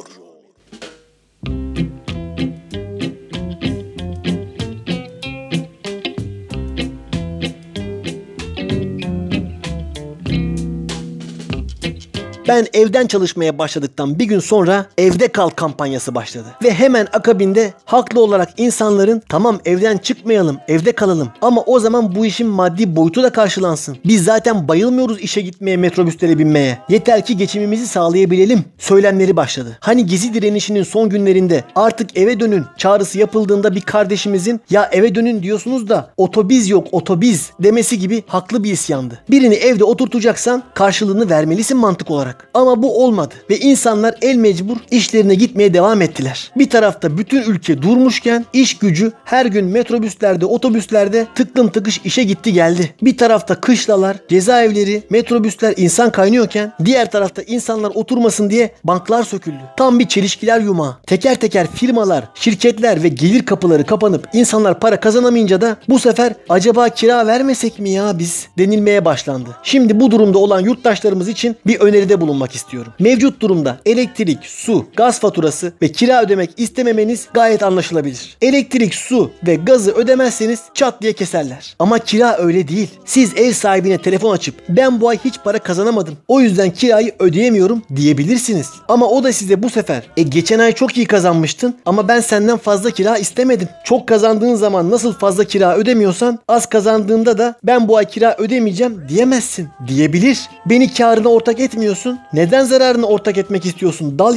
[12.48, 16.46] Ben evden çalışmaya başladıktan bir gün sonra evde kal kampanyası başladı.
[16.64, 22.26] Ve hemen akabinde haklı olarak insanların tamam evden çıkmayalım, evde kalalım ama o zaman bu
[22.26, 23.96] işin maddi boyutu da karşılansın.
[24.04, 26.78] Biz zaten bayılmıyoruz işe gitmeye, metrobüslere binmeye.
[26.88, 29.78] Yeter ki geçimimizi sağlayabilelim söylemleri başladı.
[29.80, 35.42] Hani gezi direnişinin son günlerinde artık eve dönün çağrısı yapıldığında bir kardeşimizin ya eve dönün
[35.42, 39.18] diyorsunuz da otobiz yok otobiz demesi gibi haklı bir isyandı.
[39.30, 42.33] Birini evde oturtacaksan karşılığını vermelisin mantık olarak.
[42.54, 46.50] Ama bu olmadı ve insanlar el mecbur işlerine gitmeye devam ettiler.
[46.56, 52.52] Bir tarafta bütün ülke durmuşken iş gücü her gün metrobüslerde, otobüslerde tıklım tıkış işe gitti
[52.52, 52.94] geldi.
[53.02, 59.60] Bir tarafta kışlalar, cezaevleri, metrobüsler insan kaynıyorken diğer tarafta insanlar oturmasın diye banklar söküldü.
[59.76, 60.96] Tam bir çelişkiler yumağı.
[61.06, 66.88] Teker teker firmalar, şirketler ve gelir kapıları kapanıp insanlar para kazanamayınca da bu sefer acaba
[66.88, 69.50] kira vermesek mi ya biz denilmeye başlandı.
[69.62, 72.92] Şimdi bu durumda olan yurttaşlarımız için bir öneride bulunmak istiyorum.
[72.98, 78.36] Mevcut durumda elektrik, su, gaz faturası ve kira ödemek istememeniz gayet anlaşılabilir.
[78.42, 81.76] Elektrik, su ve gazı ödemezseniz çat diye keserler.
[81.78, 82.88] Ama kira öyle değil.
[83.04, 86.16] Siz ev sahibine telefon açıp ben bu ay hiç para kazanamadım.
[86.28, 88.70] O yüzden kirayı ödeyemiyorum diyebilirsiniz.
[88.88, 92.56] Ama o da size bu sefer e geçen ay çok iyi kazanmıştın ama ben senden
[92.56, 93.68] fazla kira istemedim.
[93.84, 99.02] Çok kazandığın zaman nasıl fazla kira ödemiyorsan az kazandığında da ben bu ay kira ödemeyeceğim
[99.08, 99.68] diyemezsin.
[99.88, 100.40] Diyebilir.
[100.66, 102.13] Beni karına ortak etmiyorsun.
[102.32, 104.18] Neden zararını ortak etmek istiyorsun?
[104.18, 104.34] Dal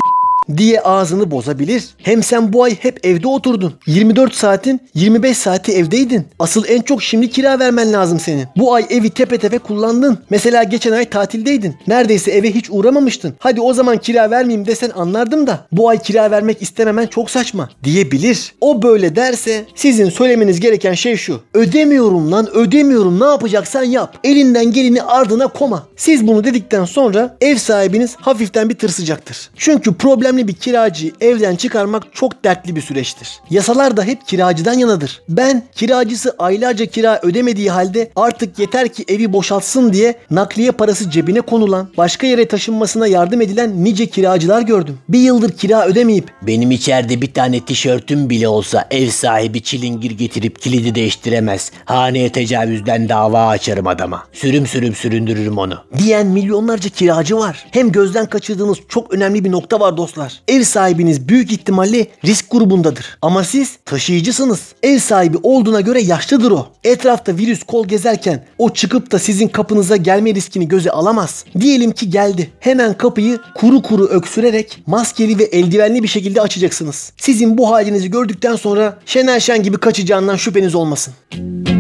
[0.58, 1.84] diye ağzını bozabilir.
[1.98, 3.74] Hem sen bu ay hep evde oturdun.
[3.88, 6.28] 24 saatin 25 saati evdeydin.
[6.40, 8.46] Asıl en çok şimdi kira vermen lazım senin.
[8.58, 10.18] Bu ay evi tepe tepe kullandın.
[10.30, 11.76] Mesela geçen ay tatildeydin.
[11.88, 13.34] Neredeyse eve hiç uğramamıştın.
[13.40, 17.70] Hadi o zaman kira vermeyeyim desen anlardım da bu ay kira vermek istememen çok saçma
[17.84, 18.54] diyebilir.
[18.62, 21.42] O böyle derse sizin söylemeniz gereken şey şu.
[21.54, 24.18] Ödemiyorum lan ödemiyorum ne yapacaksan yap.
[24.24, 25.88] Elinden geleni ardına koma.
[25.96, 29.50] Siz bunu dedikten sonra ev sahibiniz hafiften bir tırsıcaktır.
[29.56, 29.94] Çünkü
[30.38, 33.40] problemli bir kiracıyı evden çıkarmak çok dertli bir süreçtir.
[33.50, 35.22] Yasalar da hep kiracıdan yanadır.
[35.30, 41.42] Ben kiracısı aylarca kira ödemediği halde artık yeter ki evi boşaltsın diye nakliye parası cebine
[41.42, 45.00] konulan, başka yere taşınmasına yardım edilen nice kiracılar gördüm.
[45.10, 50.62] Bir yıldır kira ödemeyip Benim içeride bir tane tişörtüm bile olsa ev sahibi çilingir getirip
[50.62, 51.72] kilidi değiştiremez.
[51.86, 54.24] Haneye tecavüzden dava açarım adama.
[54.34, 55.78] Sürüm sürüm süründürürüm onu.
[55.98, 57.66] diyen milyonlarca kiracı var.
[57.72, 60.27] Hem gözden kaçırdığınız çok önemli bir nokta var dostlar.
[60.48, 63.18] Ev sahibiniz büyük ihtimalle risk grubundadır.
[63.22, 64.60] Ama siz taşıyıcısınız.
[64.84, 66.68] Ev sahibi olduğuna göre yaşlıdır o.
[66.84, 71.46] Etrafta virüs kol gezerken o çıkıp da sizin kapınıza gelme riskini göze alamaz.
[71.60, 72.52] Diyelim ki geldi.
[72.60, 77.14] Hemen kapıyı kuru kuru öksürerek maskeli ve eldivenli bir şekilde açacaksınız.
[77.18, 81.14] Sizin bu halinizi gördükten sonra Şener Şen gibi kaçacağından şüpheniz olmasın.
[81.38, 81.77] Dam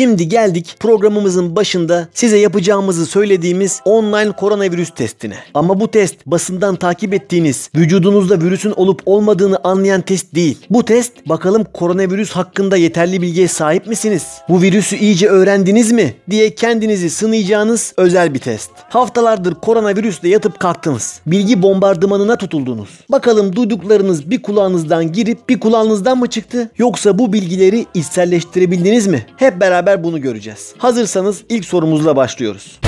[0.10, 5.36] Şimdi geldik programımızın başında size yapacağımızı söylediğimiz online koronavirüs testine.
[5.54, 10.58] Ama bu test basından takip ettiğiniz vücudunuzda virüsün olup olmadığını anlayan test değil.
[10.70, 14.24] Bu test bakalım koronavirüs hakkında yeterli bilgiye sahip misiniz?
[14.50, 16.14] Bu virüsü iyice öğrendiniz mi?
[16.30, 18.72] diye kendinizi sınayacağınız özel bir test.
[18.90, 21.22] Haftalardır koronavirüsle yatıp kalktınız.
[21.26, 22.90] Bilgi bombardımanına tutuldunuz.
[23.12, 26.72] Bakalım duyduklarınız bir kulağınızdan girip bir kulağınızdan mı çıktı?
[26.78, 29.26] Yoksa bu bilgileri içselleştirebildiniz mi?
[29.38, 30.74] Hep beraber bunu göreceğiz.
[30.78, 32.80] Hazırsanız ilk sorumuzla başlıyoruz.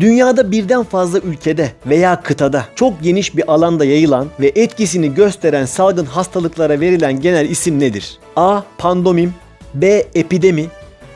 [0.00, 6.04] Dünyada birden fazla ülkede veya kıtada çok geniş bir alanda yayılan ve etkisini gösteren salgın
[6.04, 8.18] hastalıklara verilen genel isim nedir?
[8.36, 8.60] A.
[8.78, 9.34] Pandomim
[9.74, 10.06] B.
[10.14, 10.66] Epidemi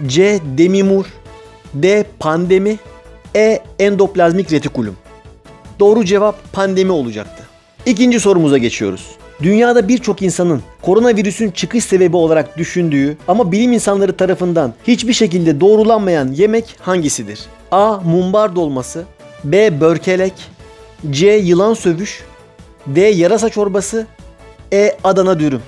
[0.07, 0.41] C.
[0.59, 1.07] Demimur
[1.75, 2.05] D.
[2.19, 2.79] Pandemi
[3.37, 3.63] E.
[3.79, 4.97] Endoplazmik retikulum
[5.81, 7.50] Doğru cevap pandemi olacaktı.
[7.87, 9.07] İkinci sorumuza geçiyoruz.
[9.43, 16.29] Dünyada birçok insanın koronavirüsün çıkış sebebi olarak düşündüğü ama bilim insanları tarafından hiçbir şekilde doğrulanmayan
[16.33, 17.41] yemek hangisidir?
[17.71, 17.97] A.
[17.97, 19.05] Mumbar dolması
[19.45, 19.81] B.
[19.81, 20.33] Börkelek
[21.11, 21.27] C.
[21.27, 22.25] Yılan sövüş
[22.87, 23.01] D.
[23.01, 24.07] Yarasa çorbası
[24.73, 24.97] E.
[25.05, 25.63] Adana dürüm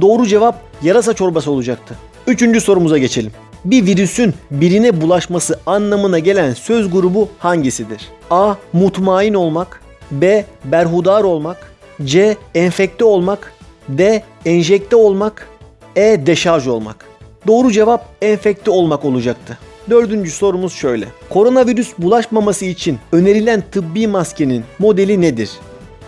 [0.00, 1.94] Doğru cevap yarasa çorbası olacaktı.
[2.26, 3.32] Üçüncü sorumuza geçelim.
[3.64, 8.08] Bir virüsün birine bulaşması anlamına gelen söz grubu hangisidir?
[8.30, 8.54] A.
[8.72, 10.44] Mutmain olmak B.
[10.64, 11.72] Berhudar olmak
[12.04, 12.36] C.
[12.54, 13.52] Enfekte olmak
[13.88, 14.22] D.
[14.44, 15.48] Enjekte olmak
[15.96, 16.26] E.
[16.26, 17.14] Deşarj olmak
[17.46, 19.58] Doğru cevap enfekte olmak olacaktı.
[19.90, 21.08] Dördüncü sorumuz şöyle.
[21.30, 25.50] Koronavirüs bulaşmaması için önerilen tıbbi maskenin modeli nedir?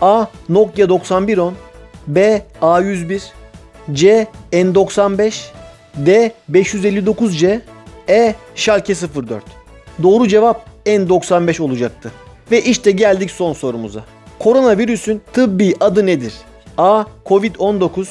[0.01, 0.25] A.
[0.49, 1.53] Nokia 9110
[2.07, 2.41] B.
[2.61, 3.21] A101
[3.93, 4.27] C.
[4.53, 5.33] N95
[5.95, 6.31] D.
[6.51, 7.59] 559C
[8.09, 8.35] E.
[8.55, 9.43] Schalke 04
[10.03, 12.11] Doğru cevap N95 olacaktı.
[12.51, 14.03] Ve işte geldik son sorumuza.
[14.39, 16.33] Koronavirüsün tıbbi adı nedir?
[16.77, 17.03] A.
[17.25, 18.07] Covid-19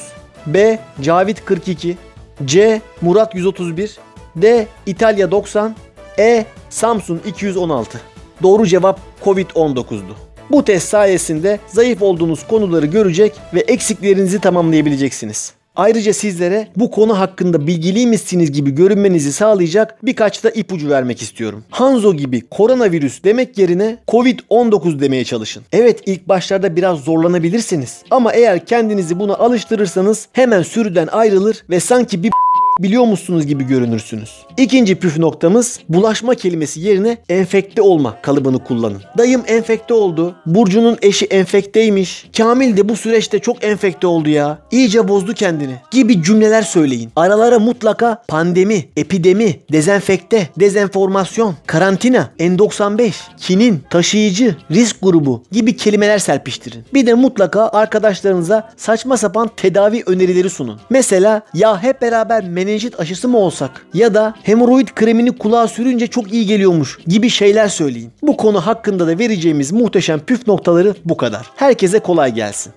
[0.47, 0.79] B.
[1.01, 1.97] Cavit 42
[2.45, 2.81] C.
[3.01, 3.97] Murat 131
[4.35, 4.67] D.
[4.85, 5.75] İtalya 90
[6.19, 6.45] E.
[6.69, 8.01] Samsun 216
[8.43, 10.15] Doğru cevap Covid-19'du.
[10.51, 15.56] Bu test sayesinde zayıf olduğunuz konuları görecek ve eksiklerinizi tamamlayabileceksiniz.
[15.77, 21.63] Ayrıca sizlere bu konu hakkında bilgiliymişsiniz gibi görünmenizi sağlayacak birkaç da ipucu vermek istiyorum.
[21.69, 25.63] Hanzo gibi koronavirüs demek yerine Covid-19 demeye çalışın.
[25.71, 32.23] Evet ilk başlarda biraz zorlanabilirsiniz ama eğer kendinizi buna alıştırırsanız hemen sürüden ayrılır ve sanki
[32.23, 32.31] bir
[32.79, 34.31] biliyormuşsunuz gibi görünürsünüz.
[34.57, 39.01] İkinci püf noktamız bulaşma kelimesi yerine enfekte olma kalıbını kullanın.
[39.17, 40.35] Dayım enfekte oldu.
[40.45, 42.29] Burcu'nun eşi enfekteymiş.
[42.37, 44.59] Kamil de bu süreçte çok enfekte oldu ya.
[44.71, 47.11] İyice bozdu kendini gibi cümleler söyleyin.
[47.15, 56.85] Aralara mutlaka pandemi, epidemi, dezenfekte, dezenformasyon, karantina, N95, kinin, taşıyıcı, risk grubu gibi kelimeler serpiştirin.
[56.93, 60.79] Bir de mutlaka arkadaşlarınıza saçma sapan tedavi önerileri sunun.
[60.89, 63.85] Mesela ya hep beraber menene menenjit aşısı mı olsak?
[63.93, 68.11] Ya da hemoroid kremini kulağa sürünce çok iyi geliyormuş gibi şeyler söyleyin.
[68.21, 71.51] Bu konu hakkında da vereceğimiz muhteşem püf noktaları bu kadar.
[71.55, 72.73] Herkese kolay gelsin.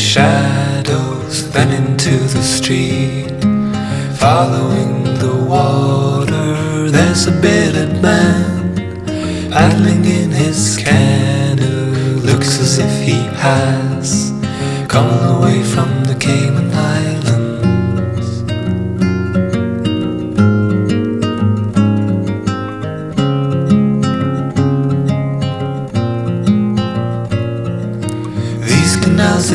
[0.00, 3.28] Shadows, then into the street.
[4.16, 8.74] Following the water, there's a bearded man
[9.50, 12.16] paddling in his canoe.
[12.24, 14.32] Looks as if he has
[14.88, 17.39] come all the way from the Cayman Islands.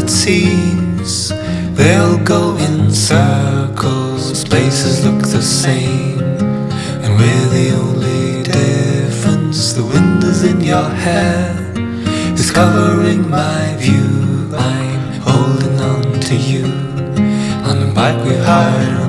[0.05, 1.29] It seems,
[1.75, 4.43] they'll go in circles.
[4.43, 6.19] Places look the same,
[7.01, 9.73] and we're the only difference.
[9.73, 11.55] The wind is in your hair,
[12.37, 14.53] is covering my view.
[14.55, 16.65] I'm holding on to you
[17.67, 19.04] on the bike we hired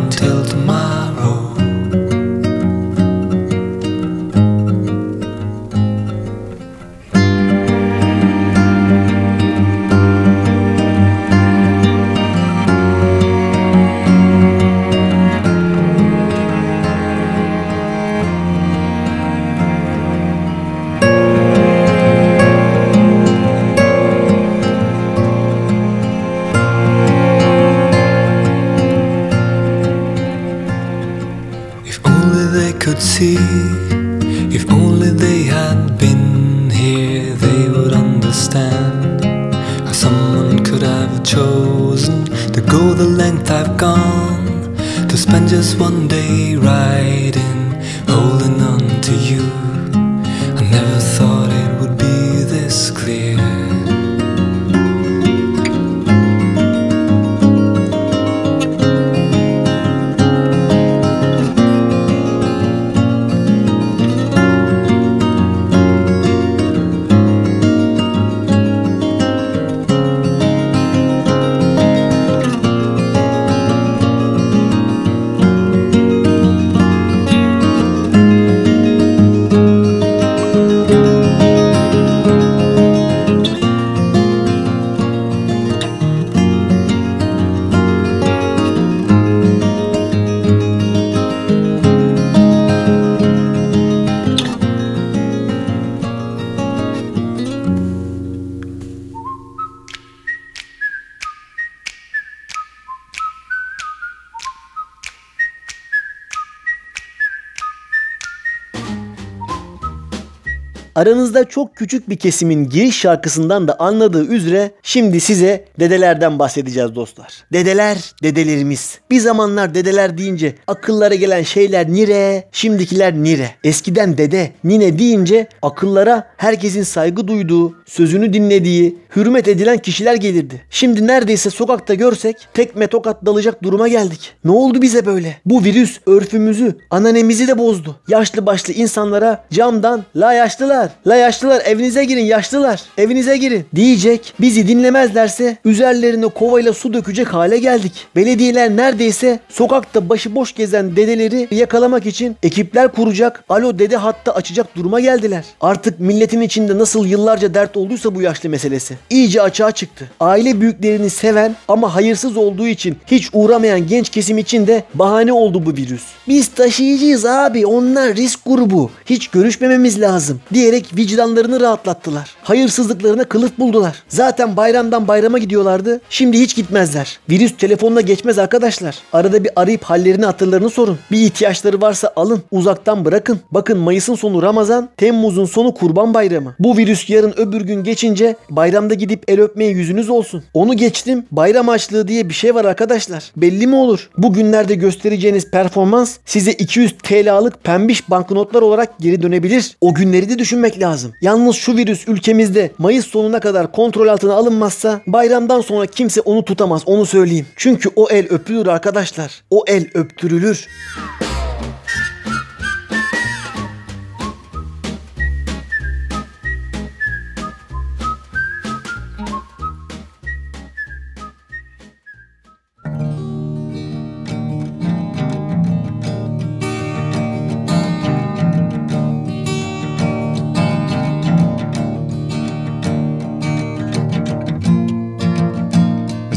[110.96, 117.44] Aranızda çok küçük bir kesimin giriş şarkısından da anladığı üzere şimdi size dedelerden bahsedeceğiz dostlar.
[117.52, 118.98] Dedeler, dedelerimiz.
[119.10, 123.50] Bir zamanlar dedeler deyince akıllara gelen şeyler nire, şimdikiler nire.
[123.64, 130.62] Eskiden dede, nine deyince akıllara herkesin saygı duyduğu, sözünü dinlediği, hürmet edilen kişiler gelirdi.
[130.70, 134.32] Şimdi neredeyse sokakta görsek tekme tokat dalacak duruma geldik.
[134.44, 135.36] Ne oldu bize böyle?
[135.44, 137.96] Bu virüs örfümüzü, ananemizi de bozdu.
[138.08, 144.34] Yaşlı başlı insanlara camdan la yaşlılar, la yaşlılar evinize girin yaşlılar, evinize girin diyecek.
[144.40, 148.06] Bizi dinlemezlerse üzerlerine kovayla su dökecek hale geldik.
[148.16, 155.00] Belediyeler neredeyse sokakta başıboş gezen dedeleri yakalamak için ekipler kuracak, alo dede hatta açacak duruma
[155.00, 155.44] geldiler.
[155.60, 158.94] Artık milletin içinde nasıl yıllarca dert olduysa bu yaşlı meselesi.
[159.10, 160.10] iyice açığa çıktı.
[160.20, 165.66] Aile büyüklerini seven ama hayırsız olduğu için hiç uğramayan genç kesim için de bahane oldu
[165.66, 166.02] bu virüs.
[166.28, 168.90] Biz taşıyıcıyız abi onlar risk grubu.
[169.06, 172.34] Hiç görüşmememiz lazım diyerek vicdanlarını rahatlattılar.
[172.42, 174.02] Hayırsızlıklarına kılıf buldular.
[174.08, 176.00] Zaten bayramdan bayrama gidiyorlardı.
[176.10, 177.18] Şimdi hiç gitmezler.
[177.30, 178.85] Virüs telefonla geçmez arkadaşlar.
[179.12, 180.98] Arada bir arayıp hallerini hatırlarını sorun.
[181.10, 182.42] Bir ihtiyaçları varsa alın.
[182.50, 183.40] Uzaktan bırakın.
[183.50, 186.54] Bakın Mayıs'ın sonu Ramazan, Temmuz'un sonu Kurban Bayramı.
[186.58, 190.44] Bu virüs yarın öbür gün geçince bayramda gidip el öpmeye yüzünüz olsun.
[190.54, 191.24] Onu geçtim.
[191.30, 193.32] Bayram açlığı diye bir şey var arkadaşlar.
[193.36, 194.10] Belli mi olur?
[194.18, 199.76] Bu günlerde göstereceğiniz performans size 200 TL'lık pembiş banknotlar olarak geri dönebilir.
[199.80, 201.12] O günleri de düşünmek lazım.
[201.20, 206.82] Yalnız şu virüs ülkemizde Mayıs sonuna kadar kontrol altına alınmazsa bayramdan sonra kimse onu tutamaz
[206.86, 207.46] onu söyleyeyim.
[207.56, 209.42] Çünkü o el öpülür arkadaşlar.
[209.50, 210.68] O el öptürülür.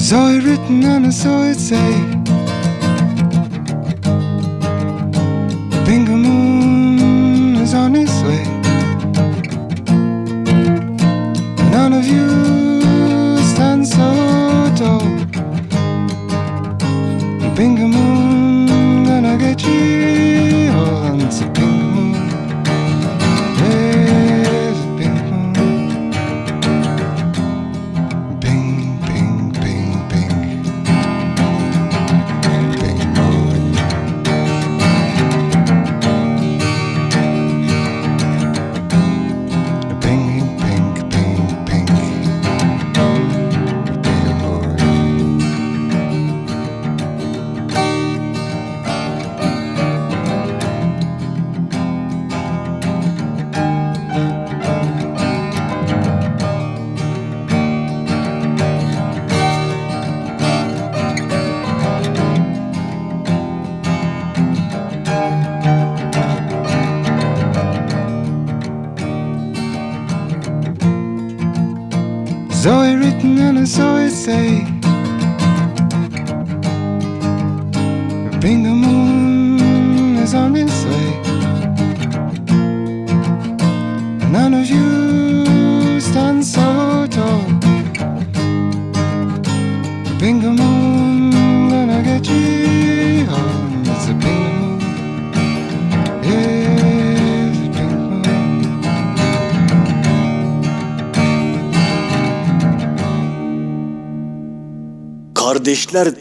[0.10, 1.44] Saw it written and I saw
[5.92, 6.49] it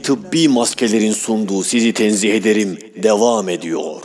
[0.08, 4.02] tıbbi maskelerin sunduğu sizi tenzih ederim devam ediyor.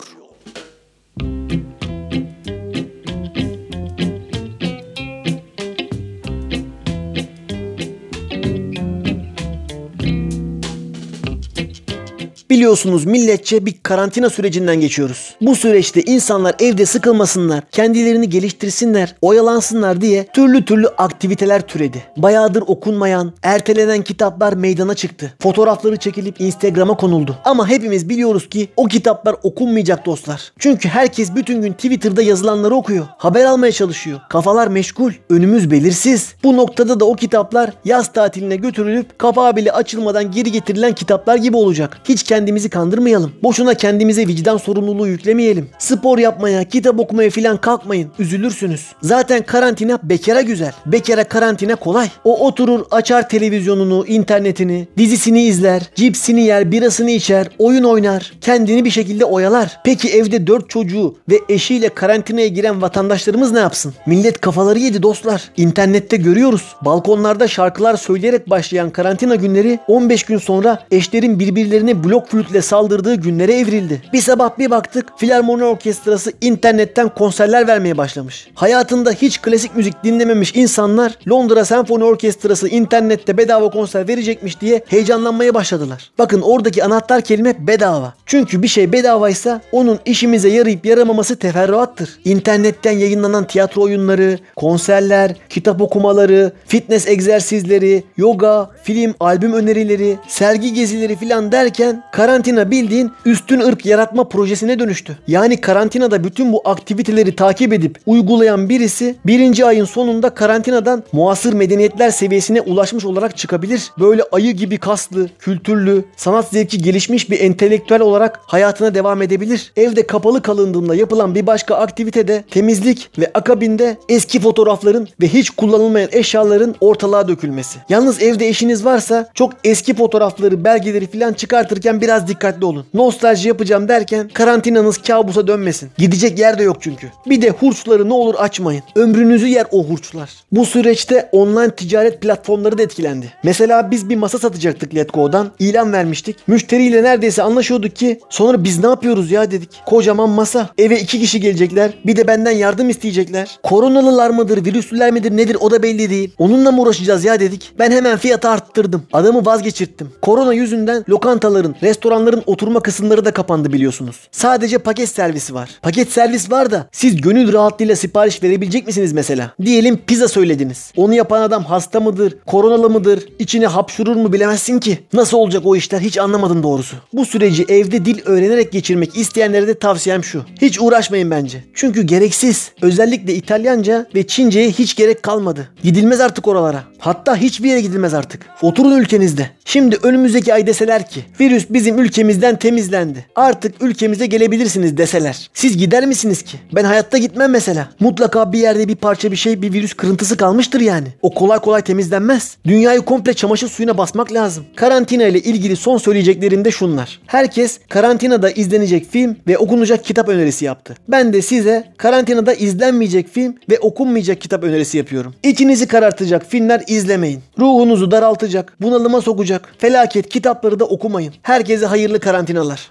[12.73, 15.35] Biliyorsunuz milletçe bir karantina sürecinden geçiyoruz.
[15.41, 22.03] Bu süreçte insanlar evde sıkılmasınlar, kendilerini geliştirsinler, oyalansınlar diye türlü türlü aktiviteler türedi.
[22.17, 25.33] Bayağıdır okunmayan, ertelenen kitaplar meydana çıktı.
[25.39, 27.37] Fotoğrafları çekilip Instagram'a konuldu.
[27.45, 30.51] Ama hepimiz biliyoruz ki o kitaplar okunmayacak dostlar.
[30.59, 33.05] Çünkü herkes bütün gün Twitter'da yazılanları okuyor.
[33.17, 34.19] Haber almaya çalışıyor.
[34.29, 35.11] Kafalar meşgul.
[35.29, 36.35] Önümüz belirsiz.
[36.43, 41.57] Bu noktada da o kitaplar yaz tatiline götürülüp kapağı bile açılmadan geri getirilen kitaplar gibi
[41.57, 41.97] olacak.
[42.09, 43.31] Hiç kendimizi kandırmayalım.
[43.43, 45.69] Boşuna kendimize vicdan sorumluluğu yüklemeyelim.
[45.79, 48.11] Spor yapmaya, kitap okumaya filan kalkmayın.
[48.19, 48.85] Üzülürsünüz.
[49.01, 50.73] Zaten karantina bekara güzel.
[50.85, 52.07] Bekara karantina kolay.
[52.23, 58.33] O oturur açar televizyonunu, internetini, dizisini izler, cipsini yer, birasını içer, oyun oynar.
[58.41, 59.79] Kendini bir şekilde oyalar.
[59.83, 63.93] Peki evde dört çocuğu ve eşiyle karantinaya giren vatandaşlarımız ne yapsın?
[64.05, 65.51] Millet kafaları yedi dostlar.
[65.57, 66.75] İnternette görüyoruz.
[66.81, 73.53] Balkonlarda şarkılar söyleyerek başlayan karantina günleri 15 gün sonra eşlerin birbirlerine blok flütle saldırdığı günlere
[73.53, 74.01] evrildi.
[74.13, 78.47] Bir sabah bir baktık Filarmoni Orkestrası internetten konserler vermeye başlamış.
[78.53, 85.53] Hayatında hiç klasik müzik dinlememiş insanlar Londra Senfoni Orkestrası internette bedava konser verecekmiş diye heyecanlanmaya
[85.53, 86.11] başladılar.
[86.17, 88.13] Bakın oradaki anahtar kelime bedava.
[88.25, 92.19] Çünkü bir şey bedavaysa onun işimize yarayıp yaramaması teferruattır.
[92.25, 101.15] İnternetten yayınlanan tiyatro oyunları, konserler, kitap okumaları, fitness egzersizleri, yoga, film, albüm önerileri, sergi gezileri
[101.15, 105.17] filan derken karantina bildiğin üstün ırk yaratma projesine dönüştü.
[105.27, 112.09] Yani karantinada bütün bu aktiviteleri takip edip uygulayan birisi birinci ayın sonunda karantinadan muasır medeniyetler
[112.09, 113.91] seviyesine ulaşmış olarak çıkabilir.
[113.99, 119.71] Böyle ayı gibi kaslı, kültürlü, sanat zevki gelişmiş bir entelektüel olarak hayatına devam edebilir.
[119.77, 125.49] Evde kapalı kalındığında yapılan bir başka aktivite de temizlik ve akabinde eski fotoğrafların ve hiç
[125.49, 127.79] kullanılmayan eşyaların ortalığa dökülmesi.
[127.89, 132.85] Yalnız evde eşiniz varsa çok eski fotoğrafları, belgeleri filan çıkartırken biraz Biraz dikkatli olun.
[132.93, 135.89] Nostalji yapacağım derken karantinanız kabusa dönmesin.
[135.97, 137.07] Gidecek yer de yok çünkü.
[137.25, 138.83] Bir de hurçları ne olur açmayın.
[138.95, 140.29] Ömrünüzü yer o hurçlar.
[140.51, 143.33] Bu süreçte online ticaret platformları da etkilendi.
[143.43, 145.51] Mesela biz bir masa satacaktık Letgo'dan.
[145.59, 146.35] İlan vermiştik.
[146.47, 149.81] Müşteriyle neredeyse anlaşıyorduk ki sonra biz ne yapıyoruz ya dedik.
[149.85, 150.69] Kocaman masa.
[150.77, 151.93] Eve iki kişi gelecekler.
[152.05, 153.59] Bir de benden yardım isteyecekler.
[153.63, 156.33] Koronalılar mıdır, virüslüler midir nedir o da belli değil.
[156.37, 157.71] Onunla mı uğraşacağız ya dedik.
[157.79, 159.03] Ben hemen fiyatı arttırdım.
[159.13, 160.09] Adamı vazgeçirttim.
[160.21, 161.75] Korona yüzünden lokantaların,
[162.13, 164.15] restoranların oturma kısımları da kapandı biliyorsunuz.
[164.31, 165.69] Sadece paket servisi var.
[165.81, 169.53] Paket servis var da siz gönül rahatlığıyla sipariş verebilecek misiniz mesela?
[169.61, 170.91] Diyelim pizza söylediniz.
[170.97, 174.99] Onu yapan adam hasta mıdır, koronalı mıdır, içine hapşurur mu bilemezsin ki.
[175.13, 176.95] Nasıl olacak o işler hiç anlamadım doğrusu.
[177.13, 180.45] Bu süreci evde dil öğrenerek geçirmek isteyenlere de tavsiyem şu.
[180.61, 181.63] Hiç uğraşmayın bence.
[181.73, 182.71] Çünkü gereksiz.
[182.81, 185.67] Özellikle İtalyanca ve Çince'ye hiç gerek kalmadı.
[185.83, 186.83] Gidilmez artık oralara.
[186.99, 188.45] Hatta hiçbir yere gidilmez artık.
[188.61, 189.49] Oturun ülkenizde.
[189.65, 193.25] Şimdi önümüzdeki ay deseler ki virüs bizim ülkemizden temizlendi.
[193.35, 195.49] Artık ülkemize gelebilirsiniz deseler.
[195.53, 196.57] Siz gider misiniz ki?
[196.75, 197.89] Ben hayatta gitmem mesela.
[197.99, 201.07] Mutlaka bir yerde bir parça bir şey bir virüs kırıntısı kalmıştır yani.
[201.21, 202.57] O kolay kolay temizlenmez.
[202.65, 204.65] Dünyayı komple çamaşır suyuna basmak lazım.
[204.75, 207.19] Karantina ile ilgili son söyleyeceklerim de şunlar.
[207.27, 210.95] Herkes karantinada izlenecek film ve okunacak kitap önerisi yaptı.
[211.07, 215.35] Ben de size karantinada izlenmeyecek film ve okunmayacak kitap önerisi yapıyorum.
[215.43, 217.41] İçinizi karartacak filmler izlemeyin.
[217.59, 221.33] Ruhunuzu daraltacak, bunalıma sokacak, felaket kitapları da okumayın.
[221.41, 222.89] Herkese hayırlı karantinalar.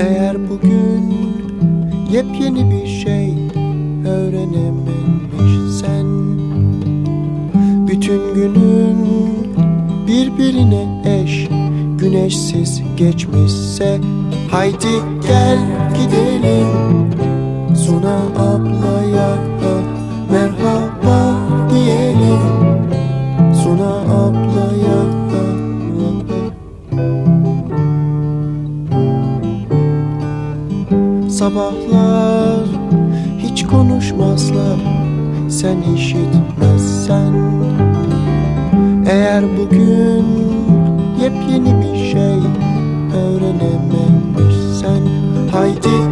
[0.00, 1.14] Eğer bugün
[2.10, 3.34] yepyeni bir şey
[4.08, 6.06] öğrenememişsen
[7.88, 9.08] Bütün günün
[10.08, 11.48] birbirine eş
[11.98, 14.00] güneşsiz geçmişse
[14.50, 15.58] Haydi gel
[15.94, 17.14] gidelim
[17.76, 18.53] Suna ablaya
[31.44, 32.66] Sabahlar
[33.38, 34.78] hiç konuşmazlar.
[35.48, 37.34] Sen işitmezsen
[39.06, 40.26] Eğer bugün
[41.22, 42.38] yepyeni bir şey
[43.20, 45.00] öğrenememişsen
[45.52, 46.03] Haydi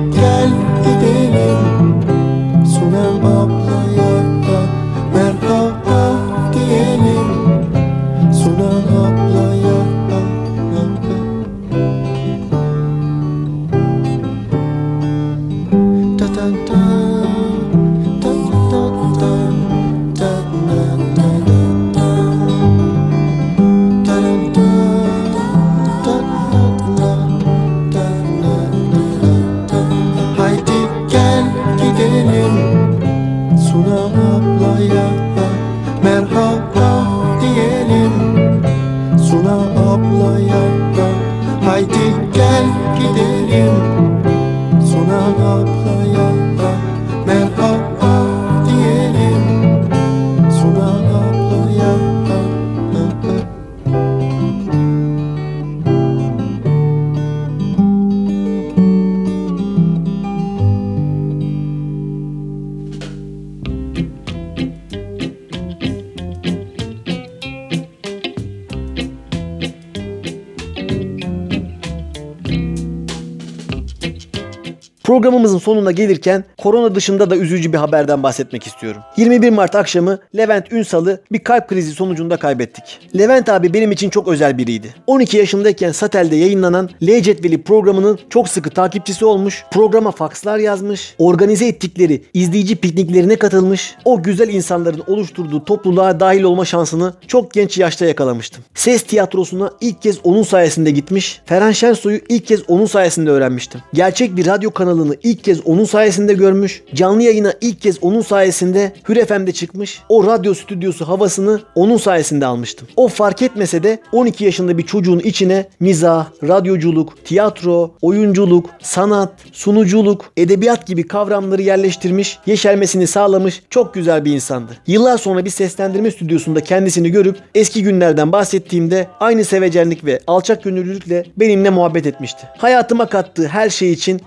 [75.12, 79.02] Programımızın sonuna gelirken korona dışında da üzücü bir haberden bahsetmek istiyorum.
[79.16, 83.00] 21 Mart akşamı Levent Ünsal'ı bir kalp krizi sonucunda kaybettik.
[83.18, 84.94] Levent abi benim için çok özel biriydi.
[85.06, 92.22] 12 yaşındayken Satel'de yayınlanan L programının çok sıkı takipçisi olmuş, programa fakslar yazmış, organize ettikleri
[92.34, 98.64] izleyici pikniklerine katılmış, o güzel insanların oluşturduğu topluluğa dahil olma şansını çok genç yaşta yakalamıştım.
[98.74, 103.80] Ses tiyatrosuna ilk kez onun sayesinde gitmiş, Ferhan Şensoy'u ilk kez onun sayesinde öğrenmiştim.
[103.94, 104.70] Gerçek bir radyo
[105.02, 110.00] kanalını ilk kez onun sayesinde görmüş, canlı yayına ilk kez onun sayesinde Hür FM'de çıkmış,
[110.08, 112.88] o radyo stüdyosu havasını onun sayesinde almıştım.
[112.96, 120.24] O fark etmese de 12 yaşında bir çocuğun içine mizah, radyoculuk, tiyatro, oyunculuk, sanat, sunuculuk,
[120.36, 124.72] edebiyat gibi kavramları yerleştirmiş, yeşermesini sağlamış çok güzel bir insandı.
[124.86, 131.24] Yıllar sonra bir seslendirme stüdyosunda kendisini görüp eski günlerden bahsettiğimde aynı sevecenlik ve alçak gönüllülükle
[131.36, 132.46] benimle muhabbet etmişti.
[132.58, 134.20] Hayatıma kattığı her şey için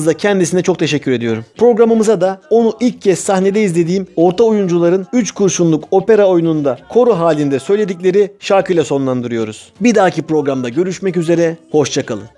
[0.00, 1.44] huzurlarınızda kendisine çok teşekkür ediyorum.
[1.56, 7.58] Programımıza da onu ilk kez sahnede izlediğim orta oyuncuların 3 kurşunluk opera oyununda koro halinde
[7.58, 9.72] söyledikleri şarkıyla sonlandırıyoruz.
[9.80, 12.28] Bir dahaki programda görüşmek üzere, hoşçakalın.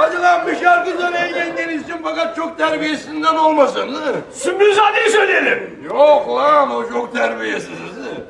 [0.00, 3.96] Hadi lan bir şarkı söyleyin söyleyelim fakat çok terbiyesizinden olmasın.
[4.32, 5.84] Sümbülzade'yi söyleyelim.
[5.84, 7.70] Yok lan o çok terbiyesiz.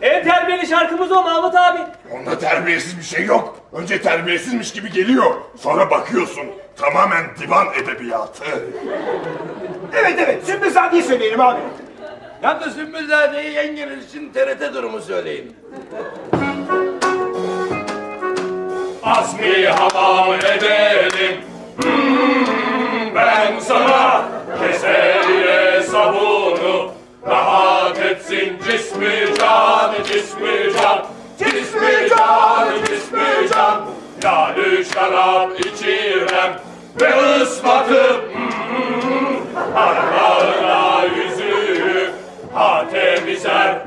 [0.03, 1.79] En terbiyeli şarkımız o Mahmut abi.
[2.13, 3.57] Onda terbiyesiz bir şey yok.
[3.73, 5.35] Önce terbiyesizmiş gibi geliyor.
[5.59, 6.45] Sonra bakıyorsun.
[6.77, 8.45] Tamamen divan edebiyatı.
[9.95, 11.61] Evet evet Sümbülzade'yi söyleyelim abi.
[12.43, 15.57] Yalnız Sümbülzade'yi yengeniz için TRT durumu söyleyin.
[19.03, 21.50] Azmi hamam edelim
[23.15, 24.25] Ben sana
[24.61, 26.91] keser ile sabunu
[27.29, 31.07] Rahat etsin cismi can cismi can
[31.39, 33.81] Cismi can cismi can.
[34.25, 36.61] Lalü şarap içirem
[37.01, 42.11] Ve ıslatıp hmm, Armağına yüzüğü
[42.55, 43.79] Ha temizler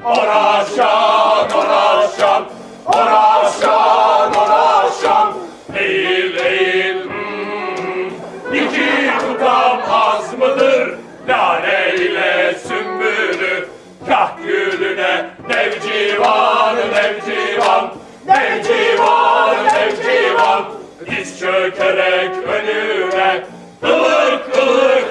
[14.08, 17.94] Kah gülüne nevcivan nevcivan.
[18.28, 20.66] Nevcivan nevcivan.
[21.06, 23.44] Diz çökerek önüne
[23.84, 25.08] ılık ılık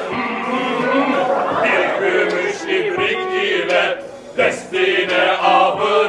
[1.64, 4.02] Bir gümüş ibrik ile
[4.36, 6.02] Destine ahı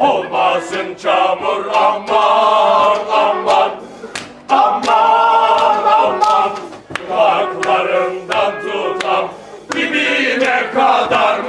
[0.00, 3.70] Olmasın çamur aman aman.
[4.48, 6.50] Aman aman.
[7.08, 9.28] Kulaklarından tutam
[9.72, 11.40] Dibine kadar.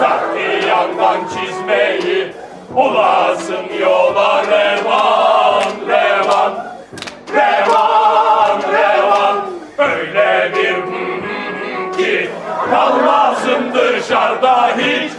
[0.00, 2.32] Takti yandan çizmeyi
[2.76, 6.52] Olasın yola revan revan.
[7.34, 9.36] Revan revan.
[9.78, 12.30] Öyle bir hmm ki
[12.70, 15.12] Kalmazsın dışarıda hiç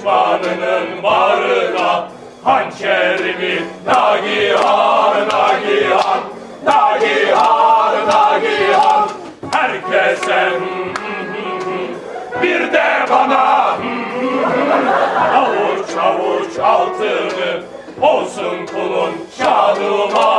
[0.00, 2.08] Düşmanının bağrına.
[2.44, 6.20] Hançerimi Nagihan Nagihan
[6.64, 9.08] Nagihan Nagihan.
[9.52, 14.88] Herkese hmm, bir de bana hmm,
[15.34, 17.62] avuç avuç altını
[18.02, 20.29] olsun kulun şaduman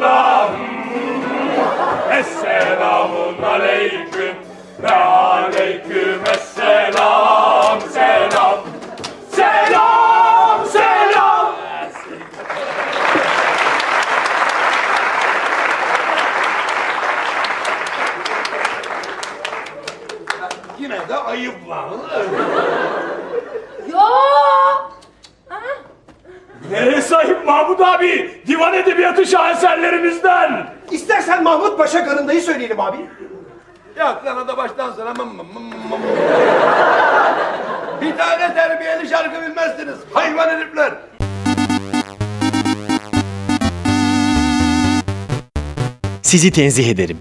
[0.00, 0.48] Mahmud'una
[2.18, 4.36] Esselamun aleyküm
[4.82, 7.51] ve aleyküm esselam
[26.72, 28.40] Neresi ayıp Mahmut abi?
[28.46, 30.66] Divan edebiyatı şaheserlerimizden.
[30.90, 32.96] İstersen Mahmut Paşa Garında'yı söyleyelim abi.
[33.98, 36.00] Yok lan o da baştan sonra mım mım mım mım.
[38.02, 39.96] Bir tane terbiyeli şarkı bilmezsiniz.
[40.14, 40.92] Hayvan herifler.
[46.22, 47.18] Sizi tenzih ederim.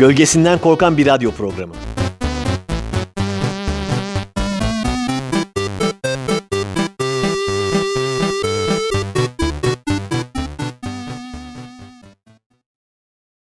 [0.00, 1.74] Gölgesinden korkan bir radyo programı.